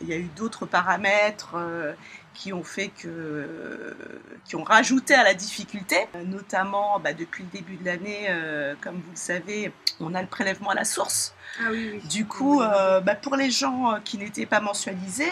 il 0.01 0.10
y 0.10 0.13
a 0.13 0.18
eu 0.18 0.30
d'autres 0.36 0.66
paramètres 0.66 1.54
euh, 1.56 1.94
qui 2.39 2.53
ont 2.53 2.63
fait 2.63 2.88
que, 2.88 3.96
qui 4.46 4.55
ont 4.55 4.63
rajouté 4.63 5.13
à 5.13 5.24
la 5.24 5.34
difficulté, 5.34 5.98
notamment 6.25 6.98
bah, 7.00 7.12
depuis 7.12 7.43
le 7.43 7.50
début 7.50 7.75
de 7.75 7.86
l'année, 7.86 8.29
comme 8.79 8.96
vous 8.96 9.12
le 9.12 9.17
savez, 9.17 9.74
on 10.00 10.15
a 10.15 10.22
le 10.22 10.27
prélèvement 10.27 10.69
à 10.69 10.75
la 10.75 10.86
source. 10.86 11.36
Ah 11.60 11.63
oui, 11.69 12.00
Du 12.10 12.25
coup, 12.25 12.60
bah, 12.60 13.15
pour 13.22 13.36
les 13.36 13.51
gens 13.51 14.00
qui 14.05 14.17
n'étaient 14.17 14.46
pas 14.46 14.62
mensualisés, 14.62 15.31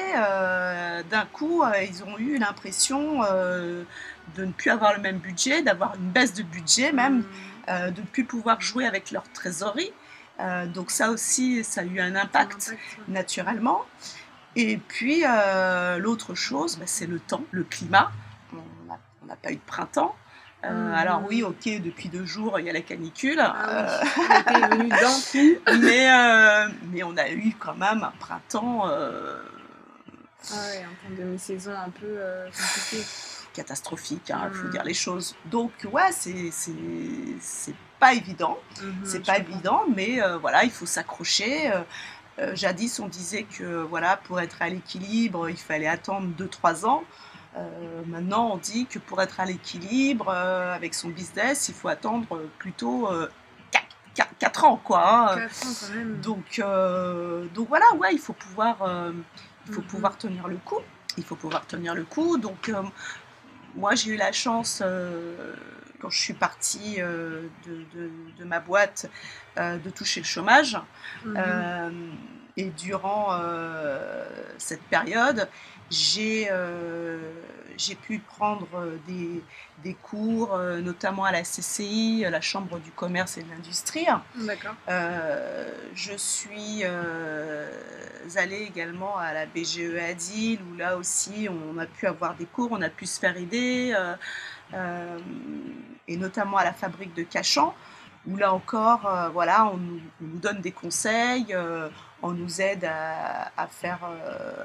d'un 1.09 1.25
coup, 1.31 1.63
ils 1.89 2.03
ont 2.03 2.17
eu 2.17 2.37
l'impression 2.37 3.21
de 3.21 4.45
ne 4.45 4.51
plus 4.51 4.69
avoir 4.69 4.93
le 4.93 5.01
même 5.01 5.19
budget, 5.19 5.61
d'avoir 5.61 5.95
une 5.95 6.09
baisse 6.09 6.33
de 6.33 6.43
budget 6.43 6.91
même. 6.91 7.19
Mmh. 7.19 7.25
Euh, 7.69 7.91
de 7.91 7.99
ne 7.99 8.05
plus 8.05 8.23
pouvoir 8.23 8.61
jouer 8.61 8.85
avec 8.85 9.11
leur 9.11 9.23
trésorerie. 9.33 9.91
Euh, 10.39 10.67
donc 10.67 10.89
ça 10.89 11.11
aussi, 11.11 11.65
ça 11.65 11.81
a 11.81 11.83
eu 11.83 11.99
un 11.99 12.15
impact, 12.15 12.73
naturellement. 13.09 13.83
Et 14.59 14.77
puis 14.77 15.23
euh, 15.23 15.99
l'autre 15.99 16.33
chose, 16.33 16.77
bah, 16.77 16.85
c'est 16.87 17.05
le 17.05 17.19
temps, 17.19 17.43
le 17.51 17.63
climat. 17.63 18.11
On 18.53 19.25
n'a 19.27 19.35
pas 19.35 19.51
eu 19.51 19.55
de 19.55 19.61
printemps. 19.65 20.15
Mmh. 20.63 20.93
Alors 20.95 21.21
oui, 21.29 21.43
ok, 21.43 21.81
depuis 21.83 22.09
deux 22.09 22.25
jours, 22.25 22.59
il 22.59 22.65
y 22.65 22.69
a 22.69 22.73
la 22.73 22.81
canicule. 22.81 23.39
Ah 23.39 24.01
oui, 24.71 24.89
mais, 25.79 26.09
mais 26.91 27.03
on 27.03 27.15
a 27.17 27.29
eu 27.29 27.53
quand 27.59 27.75
même 27.75 28.03
un 28.03 28.13
printemps... 28.19 28.85
Ah 28.85 30.55
ouais, 30.55 30.83
un 30.83 30.87
temps 30.87 31.15
de 31.15 31.23
mi-saison 31.23 31.73
un 31.73 31.89
peu 31.89 32.17
compliqué 32.45 33.03
catastrophique, 33.57 34.29
il 34.29 34.33
hein, 34.33 34.51
faut 34.53 34.67
mm. 34.67 34.71
dire 34.71 34.83
les 34.83 34.93
choses. 34.93 35.35
Donc 35.45 35.71
ouais, 35.91 36.11
c'est 36.11 37.75
pas 37.99 38.13
évident, 38.13 38.57
mm-hmm, 38.75 38.91
c'est 39.03 39.25
pas 39.25 39.39
évident, 39.39 39.81
mais 39.95 40.21
euh, 40.21 40.37
voilà, 40.37 40.63
il 40.63 40.69
faut 40.69 40.85
s'accrocher. 40.85 41.71
Euh, 42.39 42.51
euh, 42.51 42.55
jadis, 42.55 42.99
on 42.99 43.07
disait 43.07 43.43
que 43.43 43.81
voilà, 43.83 44.17
pour 44.17 44.39
être 44.39 44.61
à 44.61 44.69
l'équilibre, 44.69 45.49
il 45.49 45.57
fallait 45.57 45.87
attendre 45.87 46.27
2-3 46.37 46.85
ans. 46.85 47.03
maintenant, 48.05 48.51
on 48.53 48.57
dit 48.57 48.85
que 48.85 48.99
pour 48.99 49.21
être 49.21 49.39
à 49.39 49.45
l'équilibre 49.45 50.29
avec 50.29 50.93
son 50.93 51.09
business, 51.09 51.69
il 51.69 51.73
faut 51.73 51.87
attendre 51.87 52.41
plutôt 52.59 53.09
4, 54.39 54.63
ans, 54.63 54.79
quoi. 54.83 55.35
4 55.35 55.39
hein. 55.39 55.69
ans 55.69 55.73
quand 55.81 55.95
même. 55.95 56.21
Donc, 56.21 56.61
donc 57.55 57.67
voilà, 57.67 57.85
ouais, 57.95 58.13
il 58.13 58.19
faut 58.19 58.33
pouvoir, 58.33 58.77
il 59.65 59.73
faut 59.73 59.81
mm-hmm. 59.81 59.85
pouvoir 59.87 60.17
tenir 60.17 60.47
le 60.47 60.57
coup. 60.57 60.81
Il 61.17 61.23
faut 61.23 61.35
pouvoir 61.35 61.65
tenir 61.65 61.95
le 61.95 62.03
coup. 62.03 62.37
Donc, 62.37 62.71
moi, 63.77 63.93
j'ai 63.93 64.11
eu 64.11 64.17
la 64.17 64.31
chance, 64.31 64.81
euh, 64.83 65.53
quand 65.99 66.09
je 66.09 66.19
suis 66.19 66.33
partie 66.33 66.95
euh, 66.99 67.47
de, 67.65 68.43
ma 68.43 68.59
boîte, 68.59 69.09
euh, 69.57 69.77
de 69.77 69.89
toucher 69.89 70.21
le 70.21 70.25
chômage. 70.25 70.77
Mhm. 71.25 72.17
et 72.57 72.69
durant 72.71 73.39
cette 74.57 74.83
période, 74.83 75.47
j'ai 75.89 76.49
j'ai 77.77 77.95
pu 77.95 78.17
prendre 78.19 78.67
des, 79.07 79.43
des 79.83 79.93
cours, 79.93 80.53
euh, 80.53 80.81
notamment 80.81 81.25
à 81.25 81.31
la 81.31 81.43
CCI, 81.43 82.25
la 82.29 82.41
Chambre 82.41 82.79
du 82.79 82.91
commerce 82.91 83.37
et 83.37 83.43
de 83.43 83.49
l'industrie. 83.49 84.07
D'accord. 84.35 84.73
Euh, 84.89 85.69
je 85.93 86.13
suis 86.17 86.81
euh, 86.83 87.69
allée 88.35 88.67
également 88.69 89.17
à 89.17 89.33
la 89.33 89.45
BGE 89.45 89.95
Adil, 90.09 90.59
où 90.71 90.77
là 90.77 90.97
aussi 90.97 91.47
on 91.49 91.77
a 91.77 91.85
pu 91.85 92.07
avoir 92.07 92.35
des 92.35 92.45
cours, 92.45 92.69
on 92.71 92.81
a 92.81 92.89
pu 92.89 93.05
se 93.05 93.19
faire 93.19 93.37
aider, 93.37 93.95
et 94.73 96.17
notamment 96.17 96.57
à 96.57 96.63
la 96.63 96.73
fabrique 96.73 97.13
de 97.15 97.23
Cachan, 97.23 97.73
où 98.27 98.35
là 98.35 98.53
encore, 98.53 99.09
voilà, 99.33 99.67
on 99.67 99.77
nous, 99.77 100.39
donne 100.39 100.61
des 100.61 100.71
conseils, 100.71 101.55
on 102.21 102.31
nous 102.31 102.61
aide 102.61 102.85
à, 102.85 103.51
à 103.55 103.67
faire, 103.67 103.99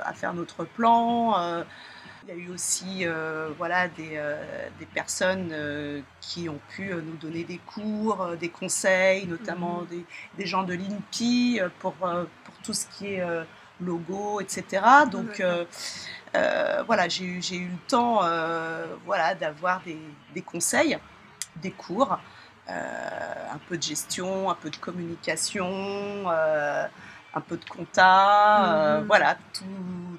à 0.04 0.12
faire 0.12 0.34
notre 0.34 0.64
plan. 0.64 1.64
Il 2.24 2.28
y 2.28 2.32
a 2.32 2.36
eu 2.36 2.50
aussi 2.50 3.00
euh, 3.02 3.48
voilà, 3.58 3.88
des, 3.88 4.12
euh, 4.14 4.68
des 4.78 4.86
personnes 4.86 5.48
euh, 5.50 6.00
qui 6.20 6.48
ont 6.48 6.60
pu 6.68 6.94
nous 6.94 7.16
donner 7.16 7.42
des 7.42 7.58
cours, 7.58 8.36
des 8.38 8.48
conseils, 8.48 9.26
notamment 9.26 9.80
mhm. 9.80 9.86
des, 9.88 10.04
des, 10.38 10.46
gens 10.46 10.62
de 10.62 10.72
l'INPI 10.72 11.60
pour, 11.80 11.94
pour 11.94 12.54
tout 12.62 12.74
ce 12.74 12.86
qui 12.86 13.14
est 13.14 13.24
logo, 13.80 14.40
etc. 14.40 14.82
Donc 15.10 15.42
voilà, 16.86 17.08
j'ai 17.08 17.24
eu, 17.24 17.40
eu 17.52 17.68
le 17.68 17.88
temps 17.88 18.20
voilà, 19.04 19.34
d'avoir 19.34 19.82
des, 19.82 19.98
des, 20.34 20.42
conseils, 20.42 20.98
des 21.56 21.72
cours. 21.72 22.18
un 22.68 23.58
peu 23.68 23.76
de 23.76 23.82
gestion, 23.82 24.50
un 24.50 24.54
peu 24.54 24.70
de 24.70 24.76
communication, 24.76 26.26
un 27.34 27.40
peu 27.40 27.56
de 27.56 27.64
compta, 27.64 28.74
euh, 28.74 29.00
mhm. 29.00 29.06
voilà, 29.06 29.36
tout, 29.52 29.64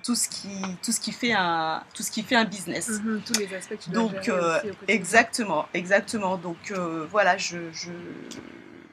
tout, 0.03 0.15
ce 0.15 0.27
qui, 0.27 0.61
tout, 0.83 0.91
ce 0.91 0.99
qui 0.99 1.11
fait 1.11 1.33
un, 1.33 1.83
tout 1.93 2.03
ce 2.03 2.11
qui 2.11 2.23
fait 2.23 2.35
un 2.35 2.45
business. 2.45 2.89
Mhm, 2.89 3.21
tous 3.25 3.39
les 3.39 3.53
aspects 3.53 3.89
Donc, 3.89 4.27
euh, 4.29 4.59
exactement, 4.87 5.67
exactement. 5.73 6.37
Donc, 6.37 6.71
euh, 6.71 7.05
voilà, 7.09 7.37
je, 7.37 7.71
je, 7.71 7.91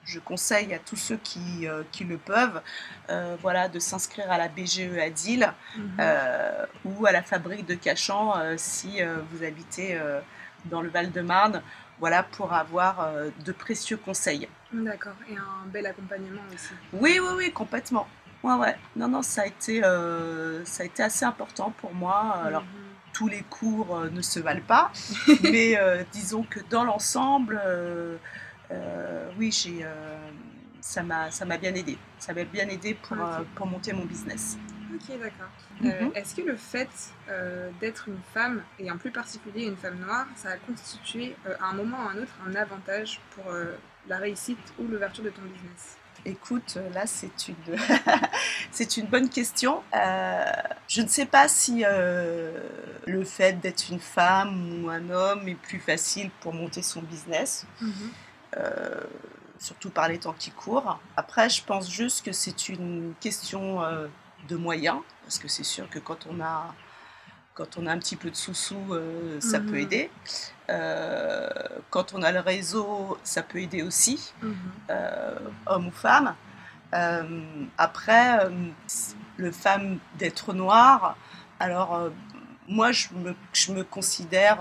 je 0.05 0.19
conseille 0.19 0.73
à 0.75 0.79
tous 0.79 0.97
ceux 0.97 1.17
qui, 1.19 1.67
euh, 1.69 1.83
qui 1.93 2.05
le 2.05 2.17
peuvent 2.19 2.63
euh, 3.11 3.37
voilà, 3.41 3.69
de 3.69 3.79
s'inscrire 3.79 4.31
à 4.31 4.39
la 4.39 4.49
BGE 4.49 4.97
à 4.99 5.11
Dille 5.11 5.53
Mhm. 5.77 5.97
euh, 6.01 6.67
ou 6.85 7.07
à 7.07 7.13
la 7.13 7.23
fabrique 7.23 7.67
de 7.67 7.75
Cachan 7.75 8.35
si 8.57 9.01
vous 9.31 9.45
habitez 9.45 9.99
dans 10.67 10.83
le 10.83 10.89
Val-de-Marne 10.91 11.63
voilà, 11.99 12.23
pour 12.23 12.53
avoir 12.55 13.11
de 13.45 13.53
précieux 13.53 13.97
conseils. 13.99 14.49
D'accord, 14.73 15.15
et 15.29 15.37
un 15.37 15.67
bel 15.67 15.87
accompagnement 15.87 16.41
aussi. 16.55 16.73
Oui, 16.95 17.19
oui, 17.23 17.29
oui, 17.37 17.53
complètement. 17.53 18.09
Ouais, 18.43 18.55
ouais. 18.55 18.77
Non, 18.97 19.09
non, 19.09 19.23
ça 19.23 19.43
a 19.43 19.47
été, 19.47 19.83
ça 20.65 20.83
a 20.83 20.87
été 20.87 21.03
assez 21.03 21.25
important 21.27 21.71
pour 21.79 21.93
moi. 21.95 22.41
Alors, 22.43 22.63
Mhm. 22.63 22.69
tous 23.13 23.29
les 23.29 23.43
cours 23.43 24.01
ne 24.11 24.23
se 24.23 24.41
valent 24.41 24.63
pas, 24.67 24.91
mais 25.43 25.77
euh, 25.79 26.03
disons 26.13 26.43
que 26.45 26.61
dans 26.71 26.85
l'ensemble, 26.85 27.61
euh, 27.67 28.17
oui, 29.39 29.51
j'ai, 29.53 29.81
euh, 29.85 30.31
ça 30.81 31.03
m'a, 31.03 31.31
ça 31.31 31.45
m'a 31.45 31.57
bien 31.57 31.75
aidé. 31.75 31.99
Ça 32.19 32.33
m'a 32.33 32.45
bien 32.45 32.69
aidé 32.69 32.95
pour, 32.95 33.17
euh, 33.21 33.41
pour 33.55 33.67
monter 33.67 33.93
mon 33.93 34.05
business. 34.05 34.59
Ok, 34.95 35.19
d'accord. 35.19 35.51
Mhm. 35.81 35.91
Euh, 35.91 36.11
Est-ce 36.15 36.35
que 36.35 36.43
le 36.43 36.57
fait 36.57 36.89
euh, 37.29 37.71
d'être 37.81 38.09
une 38.09 38.21
femme, 38.35 38.63
et 38.79 38.91
en 38.91 38.99
plus 38.99 39.11
particulier 39.11 39.65
une 39.65 39.77
femme 39.77 39.99
noire, 39.99 40.27
ça 40.37 40.51
a 40.51 40.57
constitué 40.57 41.37
euh, 41.47 41.55
à 41.61 41.71
un 41.71 41.75
moment 41.75 41.99
ou 41.99 42.09
à 42.09 42.13
un 42.13 42.23
autre 42.23 42.33
un 42.47 42.55
avantage 42.55 43.21
pour 43.31 43.51
euh, 43.53 43.77
la 44.09 44.19
réussite 44.19 44.59
ou 44.79 44.87
l'ouverture 44.87 45.25
de 45.25 45.31
ton 45.31 45.43
business? 45.43 45.97
Écoute, 46.27 46.75
euh, 46.77 46.91
là, 46.91 47.07
c'est 47.07 47.49
une, 47.49 47.55
c'est 48.71 48.99
une 48.99 49.07
bonne 49.07 49.31
question. 49.31 49.83
Euh, 49.95 50.45
je 50.87 51.01
ne 51.01 51.09
sais 51.09 51.25
pas 51.25 51.49
si 51.49 51.83
euh, 51.87 52.53
le 53.07 53.25
fait 53.25 53.59
d'être 53.61 53.91
une 53.91 54.01
femme 54.01 54.85
ou 54.85 54.91
un 54.91 55.09
homme 55.09 55.49
est 55.49 55.55
plus 55.55 55.81
facile 55.81 56.31
pour 56.41 56.53
monter 56.53 56.83
son 56.83 57.01
business. 57.01 57.65
Euh, 58.57 59.01
surtout 59.59 59.91
par 59.91 60.09
les 60.09 60.19
temps 60.19 60.35
qui 60.39 60.51
courent. 60.51 60.99
Après, 61.17 61.49
je 61.49 61.63
pense 61.63 61.91
juste 61.91 62.25
que 62.25 62.33
c'est 62.33 62.69
une 62.69 63.13
question 63.21 63.83
euh, 63.83 64.07
de 64.49 64.57
moyens, 64.57 65.01
parce 65.25 65.39
que 65.39 65.49
c'est 65.49 65.65
sûr 65.65 65.89
que 65.91 65.99
quand 65.99 66.27
on 66.31 66.41
a, 66.41 66.75
quand 67.55 67.77
on 67.77 67.87
a 67.87 67.93
un 67.93 67.99
petit 67.99 68.17
peu 68.17 68.31
de 68.31 68.37
sous-sous, 68.37 68.95
euh, 68.95 69.39
ça 69.41 69.59
Mhm. 69.61 69.67
peut 69.67 69.77
aider. 69.81 70.11
Euh, 70.71 71.49
quand 71.91 72.15
on 72.15 72.23
a 72.23 72.33
le 72.33 72.41
réseau, 72.41 73.19
ça 73.23 73.43
peut 73.43 73.59
aider 73.59 73.83
aussi, 73.83 74.33
Mhm. 74.43 74.55
homme 75.67 75.89
ou 75.89 75.91
femme. 75.93 76.35
Après, 77.79 78.49
le 79.37 79.53
femme 79.53 79.99
d'être 80.19 80.53
noir, 80.55 81.17
alors 81.61 82.11
moi, 82.67 82.93
je 82.93 83.09
me, 83.15 83.35
je 83.53 83.73
me 83.73 83.85
considère... 83.85 84.59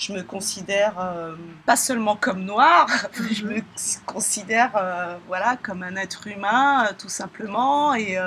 je 0.00 0.14
me 0.14 0.22
considère 0.22 0.98
euh, 0.98 1.36
pas 1.66 1.76
seulement 1.76 2.16
comme 2.16 2.42
noire, 2.42 2.88
je 3.30 3.44
me 3.44 3.60
considère 4.06 4.74
euh, 4.74 5.18
voilà 5.28 5.58
comme 5.62 5.82
un 5.82 5.94
être 5.96 6.26
humain 6.26 6.86
euh, 6.86 6.92
tout 6.98 7.10
simplement. 7.10 7.94
Et, 7.94 8.18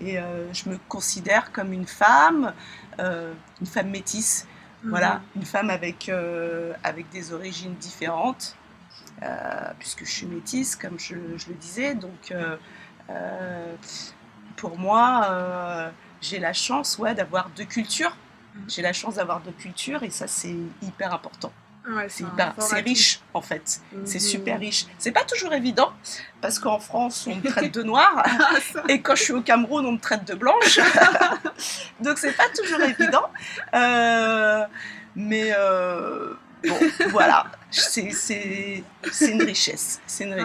et 0.00 0.18
je 0.52 0.68
me 0.68 0.76
considère 0.88 1.52
comme 1.52 1.72
une 1.72 1.86
femme, 1.86 2.52
une 2.98 3.66
femme 3.66 3.90
métisse, 3.90 4.46
voilà, 4.84 5.20
une 5.36 5.44
femme 5.44 5.68
avec, 5.68 6.10
avec 6.82 7.08
des 7.10 7.32
origines 7.34 7.74
différentes, 7.74 8.56
puisque 9.78 10.06
je 10.06 10.10
suis 10.10 10.26
métisse 10.26 10.74
comme 10.76 10.98
je, 10.98 11.16
je 11.36 11.48
le 11.48 11.54
disais, 11.54 11.94
donc 11.94 12.34
pour 14.56 14.78
moi 14.78 15.92
j'ai 16.22 16.38
la 16.38 16.54
chance 16.54 16.98
ouais, 16.98 17.14
d'avoir 17.14 17.50
deux 17.50 17.64
cultures. 17.64 18.16
J'ai 18.68 18.82
la 18.82 18.92
chance 18.92 19.14
d'avoir 19.16 19.40
deux 19.40 19.52
cultures 19.52 20.02
et 20.02 20.10
ça 20.10 20.26
c'est 20.26 20.54
hyper 20.82 21.12
important. 21.14 21.52
Ouais, 21.88 22.08
C'est 22.10 22.24
c'est 22.58 22.80
riche 22.80 23.20
en 23.32 23.40
fait. 23.40 23.80
C'est 24.04 24.20
Mhm. 24.20 24.20
super 24.20 24.60
riche. 24.60 24.86
C'est 24.98 25.12
pas 25.12 25.24
toujours 25.24 25.52
évident 25.54 25.92
parce 26.42 26.58
qu'en 26.58 26.78
France 26.78 27.26
on 27.26 27.36
me 27.36 27.42
traite 27.42 27.72
de 27.74 27.82
noire 27.82 28.22
Ah, 28.24 28.82
et 28.88 29.00
quand 29.00 29.14
je 29.16 29.22
suis 29.22 29.32
au 29.32 29.40
Cameroun 29.40 29.86
on 29.86 29.92
me 29.92 29.98
traite 29.98 30.26
de 30.26 30.34
blanche. 30.34 30.78
Donc 32.00 32.18
c'est 32.18 32.36
pas 32.36 32.48
toujours 32.54 32.80
évident. 32.82 33.24
Euh, 33.74 34.64
mais 35.16 35.52
euh, 35.56 36.34
bon, 36.68 36.78
voilà, 37.10 37.46
c'est 37.70 38.10
c'est- 38.12 38.84
c'est 39.10 39.30
une 39.32 39.42
richesse. 39.42 40.00
C'est 40.06 40.24
une 40.24 40.34
Ah 40.34 40.36
ouais. 40.36 40.44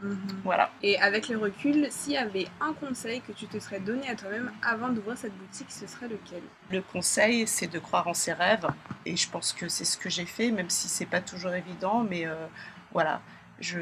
Mhm. 0.00 0.18
Voilà. 0.44 0.70
Et 0.82 0.98
avec 1.00 1.28
le 1.28 1.38
recul, 1.38 1.88
s'il 1.90 2.12
y 2.12 2.16
avait 2.16 2.46
un 2.60 2.72
conseil 2.72 3.20
que 3.20 3.32
tu 3.32 3.46
te 3.46 3.58
serais 3.58 3.80
donné 3.80 4.08
à 4.08 4.14
toi-même 4.14 4.52
avant 4.62 4.88
d'ouvrir 4.90 5.18
cette 5.18 5.36
boutique, 5.36 5.70
ce 5.70 5.86
serait 5.86 6.06
lequel? 6.08 6.40
Le 6.70 6.82
conseil, 6.82 7.46
c'est 7.48 7.66
de 7.66 7.78
croire 7.78 8.06
en 8.06 8.14
ses 8.14 8.32
rêves. 8.32 8.66
Et 9.06 9.16
je 9.16 9.28
pense 9.28 9.52
que 9.52 9.68
c'est 9.68 9.84
ce 9.84 9.96
que 9.98 10.08
j'ai 10.08 10.26
fait, 10.26 10.50
même 10.52 10.70
si 10.70 10.88
c'est 10.88 11.06
pas 11.06 11.20
toujours 11.20 11.52
évident. 11.54 12.04
Mais 12.08 12.26
euh, 12.26 12.34
voilà, 12.92 13.20
je. 13.60 13.78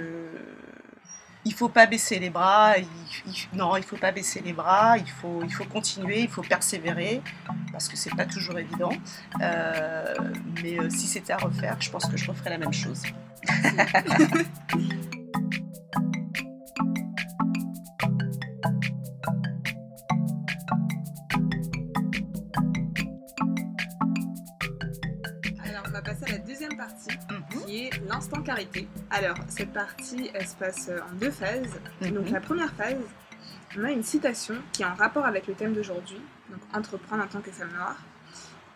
Il 1.44 1.54
faut 1.54 1.68
pas 1.68 1.86
baisser 1.86 2.18
les 2.18 2.30
bras. 2.30 2.76
il- 2.76 2.86
il- 3.26 3.48
non, 3.56 3.76
il 3.76 3.84
faut 3.84 3.96
pas 3.98 4.10
baisser 4.10 4.40
les 4.40 4.52
bras. 4.52 4.98
Il 4.98 5.08
faut, 5.08 5.42
il 5.44 5.52
faut 5.52 5.64
continuer. 5.66 6.22
Il 6.22 6.28
faut 6.28 6.42
persévérer 6.42 7.22
parce 7.70 7.88
que 7.88 7.96
c'est 7.96 8.14
pas 8.16 8.24
toujours 8.26 8.58
évident. 8.58 8.90
Euh, 9.42 10.14
mais 10.62 10.80
euh, 10.80 10.90
si 10.90 11.06
c'était 11.06 11.34
à 11.34 11.36
refaire, 11.36 11.76
je 11.78 11.90
pense 11.90 12.06
que 12.06 12.16
je 12.16 12.28
referais 12.30 12.50
la 12.50 12.58
même 12.58 12.72
chose. 12.72 13.02
Alors, 29.10 29.36
cette 29.48 29.72
partie, 29.72 30.30
elle 30.34 30.46
se 30.46 30.54
passe 30.56 30.88
euh, 30.88 30.98
en 31.00 31.14
deux 31.16 31.30
phases. 31.30 31.78
Donc, 32.00 32.26
Mhm. 32.26 32.32
la 32.32 32.40
première 32.40 32.72
phase, 32.72 32.96
on 33.78 33.84
a 33.84 33.90
une 33.90 34.02
citation 34.02 34.54
qui 34.72 34.82
est 34.82 34.86
en 34.86 34.94
rapport 34.94 35.26
avec 35.26 35.46
le 35.46 35.54
thème 35.54 35.74
d'aujourd'hui, 35.74 36.20
donc 36.50 36.60
entreprendre 36.74 37.22
en 37.24 37.26
tant 37.26 37.40
que 37.40 37.50
femme 37.50 37.72
noire. 37.74 37.96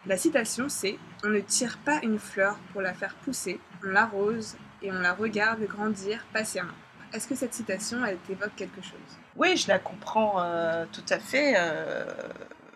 La 0.07 0.17
citation, 0.17 0.69
c'est 0.69 0.99
On 1.25 1.29
ne 1.29 1.41
tire 1.41 1.77
pas 1.85 2.01
une 2.03 2.19
fleur 2.19 2.57
pour 2.73 2.81
la 2.81 2.95
faire 2.95 3.15
pousser, 3.25 3.61
on 3.85 3.89
l'arrose 3.89 4.57
et 4.83 4.91
on 4.91 4.99
la 5.01 5.13
regarde 5.13 5.61
grandir 5.65 6.25
patiemment. 6.33 6.73
Est-ce 7.13 7.27
que 7.29 7.35
cette 7.35 7.53
citation, 7.53 8.03
elle 8.07 8.17
t'évoque 8.19 8.55
quelque 8.57 8.81
chose? 8.81 9.19
Oui, 9.37 9.57
je 9.59 9.69
la 9.69 9.79
comprends 9.79 10.37
euh, 10.43 10.87
tout 10.93 11.05
à 11.11 11.19
fait. 11.19 11.55
euh, 11.59 12.05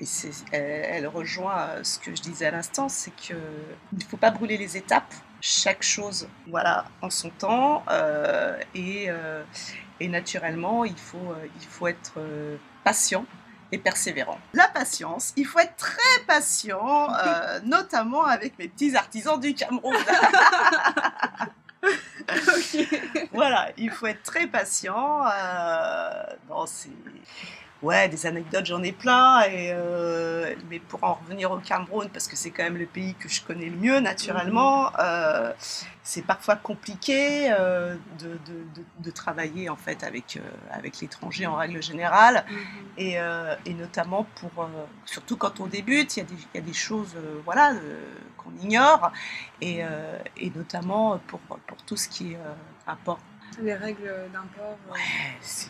et 0.01 0.05
elle, 0.53 0.63
elle 0.91 1.07
rejoint 1.07 1.69
ce 1.83 1.99
que 1.99 2.15
je 2.15 2.21
disais 2.21 2.47
à 2.47 2.51
l'instant, 2.51 2.89
c'est 2.91 3.13
qu'il 3.13 3.37
ne 3.93 4.05
faut 4.05 4.17
pas 4.19 4.31
brûler 4.31 4.59
les 4.59 4.77
étapes. 4.77 5.15
Chaque 5.47 5.83
chose, 5.83 6.27
voilà, 6.47 6.87
en 7.03 7.11
son 7.11 7.29
temps. 7.29 7.85
euh, 7.91 8.59
et, 8.75 9.11
euh, 9.11 9.45
et 10.01 10.09
naturellement, 10.09 10.87
il 10.87 10.97
faut, 10.97 11.19
euh, 11.19 11.47
il 11.61 11.67
faut 11.67 11.87
être 11.87 12.19
patient 12.83 13.27
et 13.71 13.77
persévérant. 13.77 14.39
La 14.55 14.69
patience, 14.69 15.35
il 15.37 15.45
faut 15.45 15.59
être 15.59 15.77
très 15.77 16.25
patient, 16.27 17.09
notamment 17.65 18.25
avec 18.25 18.59
mes 18.59 18.69
petits 18.69 18.97
artisans 18.97 19.39
du 19.39 19.55
Cameroun. 19.55 19.95
voilà, 23.35 23.71
il 23.77 23.91
faut 23.91 24.07
être 24.07 24.23
très 24.23 24.47
patient. 24.47 25.25
non, 26.49 26.65
c'est. 26.65 26.89
Ouais, 27.85 28.09
des 28.09 28.25
anecdotes, 28.25 28.65
j'en 28.65 28.83
ai 28.83 28.93
plein. 28.93 29.43
Et, 29.43 29.71
euh, 29.73 30.55
mais 30.71 30.79
pour 30.79 31.05
en 31.05 31.15
revenir 31.15 31.51
au 31.53 31.59
Cameroun, 31.59 32.09
parce 32.13 32.27
que 32.29 32.37
c'est 32.37 32.51
quand 32.51 32.63
même 32.63 32.79
le 32.79 32.87
pays 32.87 33.15
que 33.15 33.29
je 33.29 33.43
connais 33.43 33.67
le 33.67 33.77
mieux, 33.77 34.01
naturellement, 34.01 34.91
euh, 34.99 35.53
c'est 36.03 36.23
parfois 36.23 36.57
compliqué 36.57 37.53
euh, 37.53 37.95
de, 38.21 38.29
de- 38.29 38.65
de- 38.77 38.85
de 39.07 39.11
travailler 39.11 39.69
en 39.69 39.77
fait 39.77 40.03
avec, 40.03 40.39
avec 40.71 41.01
l'étranger 41.01 41.47
en 41.47 41.57
règle 41.57 41.83
générale. 41.83 42.45
Et, 42.97 43.21
euh, 43.21 43.55
et 43.67 43.75
notamment 43.75 44.27
pour, 44.37 44.67
surtout 45.05 45.37
quand 45.37 45.61
on 45.61 45.67
débute, 45.67 46.17
il 46.17 46.21
y 46.21 46.23
a 46.23 46.27
des, 46.27 46.35
il 46.55 46.57
y 46.57 46.59
a 46.59 46.67
des 46.67 46.73
choses 46.73 47.15
voilà, 47.45 47.73
qu'on 48.39 48.53
ignore, 48.63 49.13
et, 49.61 49.81
et 50.39 50.51
notamment 50.57 51.19
pour, 51.27 51.41
pour 51.41 51.83
tout 51.87 51.99
ce 51.99 52.09
qui 52.09 52.33
est 52.33 52.39
import. 52.87 53.19
Les 53.63 53.75
règles 53.75 54.13
d'import. 54.33 54.77
Ouais, 54.91 54.99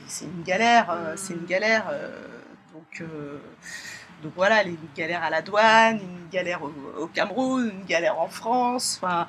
c'est 0.06 0.24
une 0.26 0.42
galère, 0.42 0.90
euh, 0.90 1.14
c'est 1.16 1.34
une 1.34 1.46
galère. 1.46 1.84
euh, 1.90 2.10
donc, 2.72 3.00
euh, 3.00 3.38
donc 4.22 4.32
voilà, 4.36 4.62
une 4.64 4.76
galère 4.96 5.22
à 5.22 5.30
la 5.30 5.42
douane, 5.42 5.98
une 6.00 6.28
galère 6.30 6.62
au, 6.62 6.72
au 6.98 7.06
Cameroun, 7.06 7.70
une 7.70 7.84
galère 7.84 8.18
en 8.20 8.28
France. 8.28 8.98
Enfin, 9.02 9.26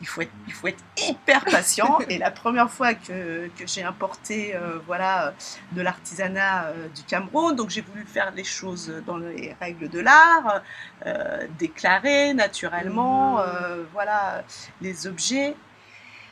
il 0.00 0.06
faut 0.06 0.20
être, 0.20 0.32
il 0.46 0.52
faut 0.52 0.66
être 0.68 0.84
hyper 1.08 1.44
patient. 1.44 1.98
Et 2.08 2.18
la 2.18 2.30
première 2.30 2.70
fois 2.70 2.94
que, 2.94 3.48
que 3.58 3.66
j'ai 3.66 3.82
importé 3.82 4.54
euh, 4.54 4.78
voilà, 4.86 5.34
de 5.72 5.82
l'artisanat 5.82 6.66
euh, 6.66 6.88
du 6.88 7.02
Cameroun, 7.02 7.56
donc 7.56 7.70
j'ai 7.70 7.80
voulu 7.80 8.04
faire 8.04 8.30
les 8.32 8.44
choses 8.44 8.92
dans 9.06 9.16
les 9.16 9.56
règles 9.60 9.88
de 9.88 10.00
l'art, 10.00 10.62
euh, 11.06 11.46
déclarer 11.58 12.34
naturellement, 12.34 13.40
euh, 13.40 13.84
voilà, 13.92 14.44
les 14.80 15.06
objets. 15.06 15.56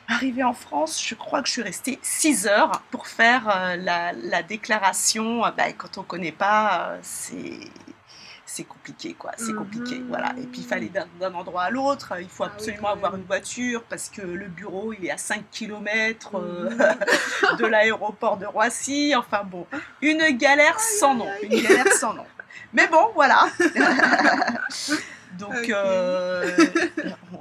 Arrivé 0.07 0.43
en 0.43 0.53
France, 0.53 1.03
je 1.03 1.15
crois 1.15 1.41
que 1.41 1.47
je 1.47 1.53
suis 1.53 1.61
restée 1.63 1.97
6 2.03 2.45
heures 2.47 2.81
pour 2.91 3.07
faire 3.07 3.49
euh, 3.49 3.75
la, 3.75 4.11
la 4.13 4.43
déclaration. 4.43 5.43
Euh, 5.45 5.49
bah, 5.51 5.71
quand 5.75 5.97
on 5.97 6.01
ne 6.01 6.05
connaît 6.05 6.31
pas, 6.31 6.89
euh, 6.91 6.99
c'est 7.01 7.59
c'est 8.47 8.63
compliqué, 8.63 9.15
quoi. 9.15 9.31
C'est 9.37 9.53
compliqué, 9.55 9.95
Mhm. 9.97 10.07
voilà. 10.07 10.29
Et 10.37 10.43
puis, 10.45 10.61
il 10.61 10.67
fallait 10.67 10.91
d'un 11.19 11.33
endroit 11.33 11.63
à 11.63 11.69
l'autre. 11.71 12.13
Il 12.21 12.29
faut 12.29 12.43
Ah 12.43 12.51
absolument 12.53 12.89
avoir 12.89 13.15
une 13.15 13.23
voiture 13.23 13.81
parce 13.89 14.07
que 14.09 14.21
le 14.21 14.47
bureau, 14.47 14.93
il 14.93 15.03
est 15.05 15.11
à 15.11 15.17
5 15.17 15.43
km 15.51 16.39
Mhm. 16.39 16.77
de 17.59 17.65
l'aéroport 17.65 18.37
de 18.37 18.45
Roissy. 18.45 19.13
Enfin 19.17 19.43
bon, 19.43 19.65
une 20.01 20.37
galère 20.37 20.79
sans 20.79 21.15
nom. 21.15 21.27
Une 21.41 21.59
galère 21.61 21.91
sans 21.93 22.13
nom. 22.13 22.25
Mais 22.71 22.87
bon, 22.87 23.09
voilà. 23.15 23.47
Donc, 25.37 25.69
euh, 25.69 26.55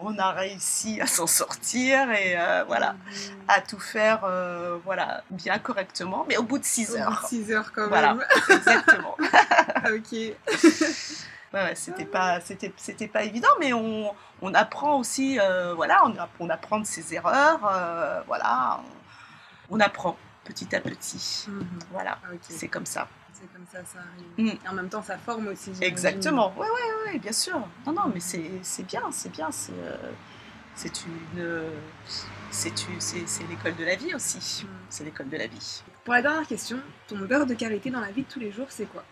on 0.03 0.19
a 0.19 0.33
réussi 0.33 1.01
à 1.01 1.07
s'en 1.07 1.27
sortir 1.27 2.11
et 2.11 2.35
euh, 2.39 2.65
voilà, 2.67 2.93
Mhm. 2.93 3.39
à 3.49 3.61
tout 3.61 3.79
faire 3.79 4.21
euh, 4.25 4.79
voilà, 4.85 5.23
bien 5.31 5.59
correctement, 5.59 6.25
mais 6.29 6.37
au 6.37 6.43
bout 6.43 6.59
de 6.59 6.65
6 6.65 6.91
Au 6.91 6.93
bout 6.93 6.99
de 6.99 7.03
heures. 7.03 7.27
six 7.29 7.53
heures 7.53 7.73
quand 7.73 7.89
Voilà. 7.89 8.15
même. 8.15 8.25
Exactement. 8.51 9.17
ok. 9.87 10.13
Ouais, 10.13 11.63
ouais, 11.63 11.75
c'était 11.77 12.05
pas, 12.07 12.41
c'était, 12.41 12.73
c'était 12.77 13.07
pas 13.09 13.23
évident, 13.23 13.49
mais 13.61 13.73
on, 13.73 14.13
on 14.43 14.55
apprend 14.55 14.99
aussi, 14.99 15.39
voilà, 15.77 16.05
on, 16.07 16.15
on 16.41 16.51
apprend 16.51 16.81
de 16.81 16.87
ses 16.87 17.15
erreurs, 17.15 17.61
voilà, 18.27 18.81
on, 19.71 19.77
on 19.77 19.81
apprend 19.81 20.17
petit 20.45 20.75
à 20.75 20.81
petit. 20.81 21.47
Mhm. 21.49 21.67
Voilà, 21.93 22.19
c'est 22.49 22.69
comme 22.69 22.87
ça. 22.87 23.07
C'est 23.35 23.53
comme 23.53 23.67
ça, 23.71 23.79
ça 23.85 23.99
arrive. 23.99 24.47
Mm. 24.47 24.59
Et 24.65 24.69
en 24.69 24.75
même 24.75 24.89
temps, 24.89 25.03
ça 25.03 25.19
forme 25.19 25.49
aussi. 25.49 25.73
Exactement. 25.81 26.55
Ouais, 26.57 26.67
ouais, 26.67 27.13
ouais, 27.13 27.19
bien 27.19 27.33
sûr. 27.33 27.67
Non, 27.87 27.93
non, 27.93 28.13
mais 28.13 28.21
c'est, 28.21 28.41
bien, 28.87 29.11
c'est 29.11 29.31
bien. 29.31 29.51
C'est, 29.51 29.73
euh, 29.73 29.97
c'est 30.77 31.05
une, 31.05 31.41
euh, 31.41 31.71
l'école 33.49 33.77
de 33.77 33.85
la 33.85 33.97
vie 33.97 34.15
aussi. 34.15 34.65
Mm. 34.65 34.69
C'est 34.89 35.05
l'école 35.05 35.29
de 35.29 35.37
la 35.37 35.49
vie. 35.49 35.83
Pour 36.05 36.15
la 36.15 36.23
dernière 36.23 36.47
question, 36.47 36.79
ton 37.09 37.19
beurre 37.19 37.47
de 37.47 37.55
karité 37.55 37.91
dans 37.91 38.01
la 38.01 38.13
vie 38.13 38.23
de 38.23 38.29
tous 38.29 38.41
les 38.41 38.53
jours, 38.53 38.67
c'est 38.71 38.87
quoi? 38.87 39.05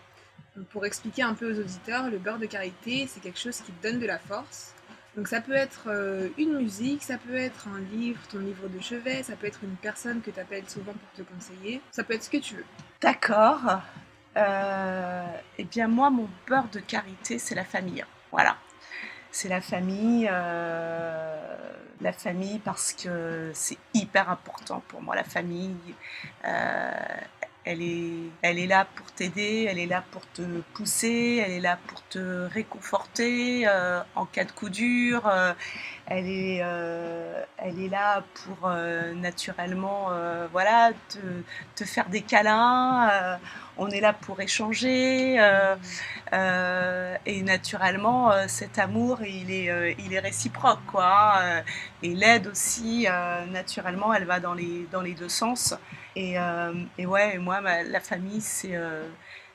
Donc, 0.55 0.67
Pour 0.67 0.85
expliquer 0.85 1.23
un 1.23 1.33
peu 1.33 1.51
aux 1.51 1.59
auditeurs, 1.59 2.09
le 2.09 2.17
beurre 2.17 2.39
de 2.39 2.45
karité, 2.45 3.07
c'est 3.07 3.19
quelque 3.19 3.39
chose 3.39 3.57
qui 3.57 3.71
te 3.71 3.83
donne 3.87 3.99
de 3.99 4.05
la 4.05 4.19
force. 4.19 4.73
Donc 5.15 5.27
ça 5.27 5.41
peut 5.41 5.53
être 5.53 5.83
euh, 5.87 6.29
une 6.39 6.57
musique, 6.57 7.03
ça 7.03 7.17
peut 7.19 7.35
être 7.35 7.67
un 7.67 7.79
livre, 7.95 8.19
ton 8.31 8.39
livre 8.39 8.67
de 8.67 8.79
chevet, 8.79 9.21
ça 9.21 9.35
peut 9.35 9.45
être 9.45 9.59
une 9.63 9.75
personne 9.75 10.21
que 10.21 10.31
tu 10.31 10.39
appelles 10.39 10.67
souvent 10.67 10.93
pour 10.93 11.11
te 11.15 11.21
conseiller, 11.21 11.81
ça 11.91 12.03
peut 12.03 12.13
être 12.13 12.23
ce 12.23 12.31
que 12.31 12.37
tu 12.37 12.55
veux. 12.55 12.65
D'accord. 12.99 13.81
Euh, 14.37 15.25
eh 15.57 15.63
bien, 15.63 15.87
moi, 15.87 16.09
mon 16.09 16.27
beurre 16.47 16.67
de 16.71 16.79
karité, 16.79 17.39
c'est 17.39 17.55
la 17.55 17.65
famille. 17.65 18.03
Voilà. 18.31 18.57
C'est 19.31 19.49
la 19.49 19.61
famille. 19.61 20.27
euh, 20.31 21.37
la 22.01 22.13
famille 22.13 22.59
parce 22.59 22.93
que 22.93 23.51
c'est 23.53 23.77
hyper 23.93 24.29
important 24.29 24.83
pour 24.87 25.01
moi, 25.01 25.15
la 25.15 25.23
famille. 25.23 25.95
Elle 27.65 27.81
est, 27.81 28.29
elle 28.41 28.59
est 28.59 28.67
là 28.67 28.85
pour 28.93 29.09
t'aider, 29.13 29.67
elle 29.69 29.79
est 29.79 29.85
là 29.85 30.03
pour 30.11 30.27
te 30.31 30.41
pousser, 30.73 31.41
elle 31.45 31.51
est 31.53 31.61
là 31.61 31.79
pour 31.87 32.03
te 32.07 32.45
réconforter 32.51 33.65
euh, 33.67 34.01
en 34.15 34.25
cas 34.25 34.43
de 34.43 34.51
coup 34.51 34.69
dur. 34.69 35.25
euh, 35.27 35.53
elle, 36.05 36.27
est, 36.27 36.59
euh, 36.61 37.41
elle 37.57 37.79
est 37.79 37.87
là 37.87 38.23
pour 38.33 38.69
naturellement 39.15 40.09
voilà, 40.51 40.91
te, 41.09 41.17
te 41.75 41.85
faire 41.85 42.09
des 42.09 42.21
câlins. 42.21 43.39
on 43.77 43.87
est 43.89 44.01
là 44.01 44.11
pour 44.11 44.41
échanger. 44.41 45.39
Euh, 46.33 47.15
et 47.25 47.43
naturellement, 47.43 48.31
euh, 48.31 48.45
cet 48.47 48.79
amour, 48.79 49.21
il 49.23 49.51
est, 49.51 49.69
euh, 49.69 49.93
il 49.99 50.13
est 50.13 50.19
réciproque. 50.19 50.79
Quoi, 50.87 51.05
hein, 51.41 51.63
et 52.01 52.13
l'aide 52.15 52.47
aussi, 52.47 53.07
naturellement, 53.51 54.13
elle 54.13 54.25
va 54.25 54.39
dans 54.39 54.53
les, 54.53 54.87
dans 54.91 55.01
les 55.01 55.13
deux 55.13 55.29
sens. 55.29 55.75
Et, 56.15 56.35
et 56.97 57.05
ouais, 57.05 57.37
moi, 57.37 57.61
ma- 57.61 57.83
la 57.83 57.99
famille, 57.99 58.41
c'est 58.41 58.77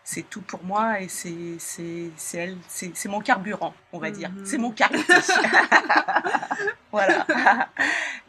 c'est 0.05 0.23
tout 0.31 0.41
pour 0.41 0.65
moi 0.65 1.01
et 1.03 1.09
c'est 1.09 1.59
c'est- 1.59 2.11
c'est 2.17 2.39
elle, 2.39 2.57
c'est 2.67 2.97
c'est 2.97 3.11
mon 3.11 3.21
carburant, 3.21 3.75
on 3.93 3.99
va 3.99 4.11
dire. 4.11 4.31
Mhm. 4.31 4.47
C'est 4.47 4.57
mon 4.59 4.71
karité. 4.71 5.13
voilà. 6.93 7.27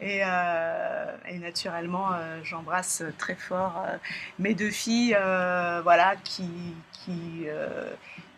Et, 0.02 0.22
euh, 0.24 1.14
et 1.28 1.36
naturellement, 1.38 2.08
euh, 2.14 2.40
j'embrasse 2.42 3.02
très 3.18 3.34
fort 3.34 3.84
euh, 3.86 3.98
mes 4.38 4.54
deux 4.54 4.70
filles, 4.70 5.14
voilà, 5.82 6.14
qui 6.24 6.48
qui 6.92 7.46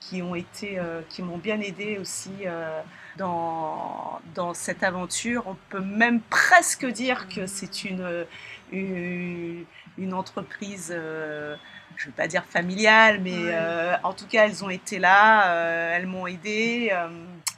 qui 0.08 0.22
ont 0.22 0.34
été, 0.34 0.78
euh, 0.78 1.02
qui 1.08 1.22
m'ont 1.22 1.38
bien 1.38 1.60
aidé 1.60 1.98
aussi 1.98 2.46
euh, 2.46 2.80
dans 3.16 4.20
dans 4.34 4.54
cette 4.54 4.82
aventure. 4.82 5.44
On 5.46 5.56
peut 5.70 5.80
même 5.80 6.20
presque 6.22 6.86
dire 6.86 7.28
que 7.28 7.46
c'est 7.46 7.84
une 7.84 8.26
une, 8.72 9.64
une 9.98 10.14
entreprise. 10.14 10.90
euh, 10.94 11.56
je 11.96 12.06
ne 12.06 12.10
veux 12.10 12.14
pas 12.16 12.26
dire 12.28 12.44
familiale, 12.46 13.20
mais 13.20 13.50
Ouais. 13.50 13.52
euh, 13.52 13.94
en 14.02 14.14
tout 14.14 14.26
cas, 14.26 14.46
elles 14.46 14.64
ont 14.64 14.70
été 14.70 14.98
là, 14.98 15.52
euh, 15.54 15.96
elles 15.96 16.06
m'ont 16.06 16.26
aidé. 16.26 16.90
euh, 16.92 17.08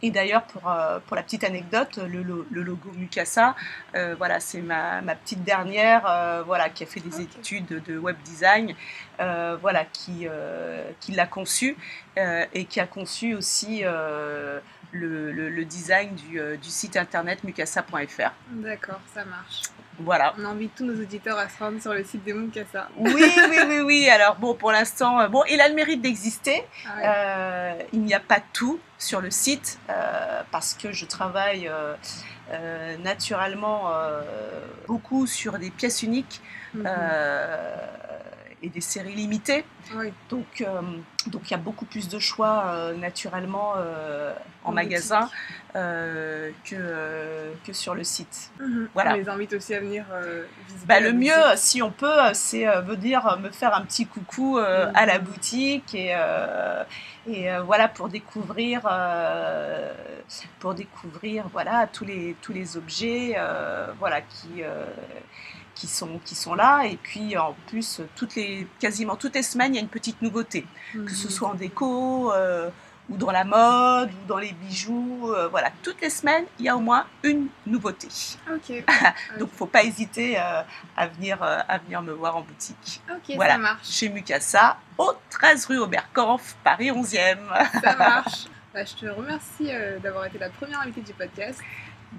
et 0.07 0.11
d'ailleurs, 0.11 0.43
pour, 0.45 0.71
euh, 0.71 0.99
pour 1.07 1.17
la 1.17 1.23
petite 1.23 1.45
anecdote, 1.45 1.99
le, 1.99 2.23
lo- 2.23 2.47
le 2.51 2.63
logo 2.63 2.91
Mukasa, 2.95 3.55
euh, 3.95 4.15
voilà, 4.19 4.39
c'est 4.41 4.61
ma, 4.61 5.01
ma 5.01 5.15
petite 5.15 5.43
dernière, 5.45 6.03
euh, 6.07 6.43
voilà, 6.45 6.69
qui 6.69 6.83
a 6.85 6.87
fait 6.87 7.01
des 7.01 7.21
études 7.23 7.83
de 7.87 7.99
web 7.99 8.17
design, 8.25 8.75
voilà, 9.19 9.85
qui, 9.87 10.27
qui 11.01 11.13
l'a 11.13 11.27
conçu 11.27 11.77
et 12.53 12.65
qui 12.67 12.81
a 12.81 12.87
conçu 12.87 13.35
aussi 13.35 13.83
le, 13.83 15.33
le- 15.33 15.49
le 15.51 15.65
design 15.65 16.15
du, 16.15 16.41
du 16.59 16.71
site 16.71 16.97
internet 16.97 17.43
mukasa.fr. 17.45 18.31
D'accord, 18.51 19.01
ça 19.13 19.25
marche. 19.25 19.63
Voilà. 19.99 20.35
On 20.39 20.45
invite 20.45 20.75
tous 20.75 20.85
nos 20.85 21.01
auditeurs 21.01 21.39
à 21.39 21.49
se 21.49 21.59
rendre 21.59 21.81
sur 21.81 21.93
le 21.95 22.05
site 22.05 22.25
de 22.25 22.33
Mukasa. 22.33 22.89
Oui, 22.97 23.13
oui, 23.17 23.59
oui, 23.69 23.81
oui. 23.81 24.09
Alors 24.09 24.37
bon, 24.37 24.55
pour 24.55 24.73
l'instant, 24.73 25.21
euh, 25.21 25.29
bon, 25.29 25.43
il 25.51 25.61
a 25.61 25.69
le 25.69 25.75
mérite 25.75 26.03
d'exister. 26.03 26.65
Ah. 26.87 26.91
Euh, 27.05 27.83
il 27.93 28.01
n'y 28.03 28.15
a 28.15 28.21
pas 28.21 28.41
tout 28.53 28.81
sur 28.99 29.21
le 29.21 29.31
site 29.31 29.79
euh, 29.91 30.43
parce 30.51 30.75
que 30.75 30.93
je 30.93 31.05
travaille 31.05 31.69
euh, 31.69 32.97
naturellement 32.99 33.91
beaucoup 34.87 35.27
sur 35.27 35.59
des 35.59 35.71
pièces 35.71 36.03
uniques 36.03 36.41
Mhm. 36.75 36.87
Et 38.65 38.71
des 38.71 38.81
séries 38.81 39.15
limitées. 39.15 39.65
Oui. 39.95 40.11
Donc, 40.31 40.63
euh, 40.63 40.81
donc 41.27 41.43
il 41.45 41.51
y 41.51 41.55
a 41.55 41.59
beaucoup 41.59 41.85
plus 41.85 42.09
de 42.09 42.19
choix 42.19 42.65
euh, 42.67 42.95
naturellement 42.97 43.75
euh, 43.77 44.33
en 44.65 44.71
En 44.71 44.73
magasin 44.73 45.29
que, 45.75 47.53
que 47.67 47.73
sur 47.73 47.95
le 47.95 48.05
site. 48.05 48.51
Mhm. 48.61 48.89
Voilà. 48.95 49.13
On 49.13 49.17
les 49.17 49.29
invite 49.29 49.53
aussi 49.53 49.75
à 49.75 49.81
venir 49.81 50.05
visiter. 50.67 50.87
Bah, 50.87 51.01
le 51.01 51.13
mieux, 51.13 51.35
boutique. 51.35 51.59
si 51.59 51.83
on 51.83 51.91
peut, 51.91 52.33
c'est 52.33 52.65
venir 52.83 53.39
me 53.39 53.51
faire 53.51 53.75
un 53.75 53.83
petit 53.83 54.07
coucou 54.07 54.59
euh, 54.59 54.91
à 54.95 55.05
la 55.05 55.19
Mhm. 55.19 55.25
boutique 55.25 55.95
et, 55.95 56.15
et 57.29 57.49
voilà 57.67 57.89
pour 57.89 58.09
découvrir, 58.09 58.81
pour 60.61 60.75
découvrir 60.75 61.49
voilà 61.53 61.87
tous 61.93 62.05
les 62.05 62.35
tous 62.41 62.53
les 62.53 62.77
objets 62.77 63.37
voilà 63.99 64.21
qui 64.23 64.63
qui 65.75 65.87
sont 65.89 66.21
qui 66.25 66.35
sont 66.35 66.55
là 66.55 66.85
et 66.85 66.97
puis 66.97 67.37
en 67.37 67.55
plus 67.69 68.01
toutes 68.17 68.35
les 68.37 68.67
quasiment 68.79 69.17
toutes 69.17 69.35
les 69.35 69.43
semaines 69.43 69.73
il 69.75 69.77
y 69.77 69.79
a 69.79 69.83
une 69.83 69.89
petite 69.89 70.21
nouveauté 70.23 70.67
que 70.93 71.11
ce 71.13 71.27
Mhm. 71.27 71.31
soit 71.33 71.49
en 71.49 71.55
déco 71.55 72.33
euh, 72.33 72.71
ou 73.11 73.17
dans 73.19 73.31
la 73.31 73.45
mode 73.45 74.11
ou 74.11 74.27
dans 74.27 74.39
les 74.39 74.53
bijoux 74.53 75.31
euh, 75.35 75.49
voilà 75.49 75.71
toutes 75.83 76.01
les 76.01 76.11
semaines 76.11 76.45
il 76.59 76.65
y 76.65 76.69
a 76.69 76.77
au 76.77 76.81
moins 76.81 77.07
une 77.23 77.49
nouveauté 77.67 78.09
Ok. 78.51 78.85
donc 79.39 79.51
faut 79.53 79.67
pas 79.67 79.83
hésiter 79.83 80.39
euh, 80.39 80.63
à 80.97 81.07
venir 81.09 81.39
à 81.43 81.79
venir 81.79 82.01
me 82.03 82.13
voir 82.13 82.37
en 82.37 82.43
boutique 82.43 83.03
Ok, 83.11 83.35
Voilà. 83.37 83.55
ça 83.55 83.59
marche. 83.59 83.87
chez 83.91 84.09
Mukasa 84.09 84.77
au 84.97 85.13
13 85.31 85.67
rue 85.67 85.79
Oberkampf 85.79 86.57
Paris 86.65 86.91
11e 86.91 87.39
Ça 87.83 87.97
marche. 87.99 88.45
Bah, 88.73 88.85
je 88.85 88.95
te 88.95 89.07
remercie 89.07 89.69
d'avoir 90.03 90.25
été 90.27 90.37
la 90.39 90.49
première 90.51 90.81
invitée 90.81 91.01
du 91.03 91.13
podcast. 91.13 91.61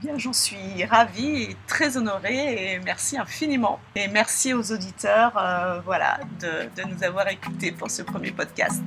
Bien, 0.01 0.17
j'en 0.17 0.33
suis 0.33 0.83
ravie 0.83 1.43
et 1.43 1.55
très 1.67 1.95
honorée 1.95 2.73
et 2.73 2.79
merci 2.79 3.17
infiniment. 3.17 3.79
Et 3.95 4.09
merci 4.09 4.53
aux 4.53 4.71
auditeurs 4.71 5.37
euh, 5.37 5.79
voilà, 5.81 6.19
de, 6.41 6.69
nous 6.89 7.03
avoir 7.03 7.29
écoutés 7.29 7.71
pour 7.71 7.89
ce 7.89 8.01
premier 8.01 8.31
podcast. 8.31 8.83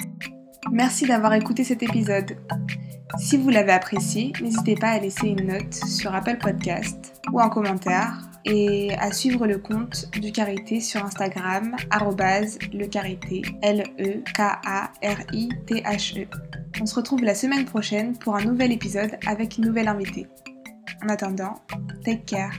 Merci 0.71 1.07
d'avoir 1.07 1.33
écouté 1.33 1.65
cet 1.65 1.83
épisode. 1.83 2.37
Si 3.19 3.39
vous 3.39 3.49
l'avez 3.49 3.73
apprécié, 3.73 4.35
n'hésitez 4.43 4.75
pas 4.75 4.91
à 4.91 4.99
laisser 4.99 5.29
une 5.29 5.47
note 5.47 5.73
sur 5.73 6.15
Apple 6.15 6.37
Podcast 6.37 7.23
ou 7.33 7.41
en 7.41 7.49
commentaire 7.49 8.19
et 8.45 8.95
à 8.99 9.11
suivre 9.13 9.47
le 9.47 9.57
compte 9.59 10.11
du 10.13 10.31
Carité 10.31 10.81
sur 10.81 11.03
Instagram, 11.05 11.75
arrobase 11.91 12.59
le 12.73 12.87
Carité, 12.87 13.41
L-E-K-A-R-I-T-H-E. 13.63 14.27
On 16.81 16.87
se 16.87 16.95
retrouve 16.95 17.25
la 17.25 17.35
semaine 17.35 17.65
prochaine 17.65 18.17
pour 18.19 18.37
un 18.37 18.45
nouvel 18.45 18.73
épisode 18.73 19.17
avec 19.27 19.57
une 19.57 19.65
nouvelle 19.65 19.89
invitée. 19.89 20.27
En 21.03 21.09
attendant, 21.09 21.61
take 22.05 22.25
care. 22.27 22.53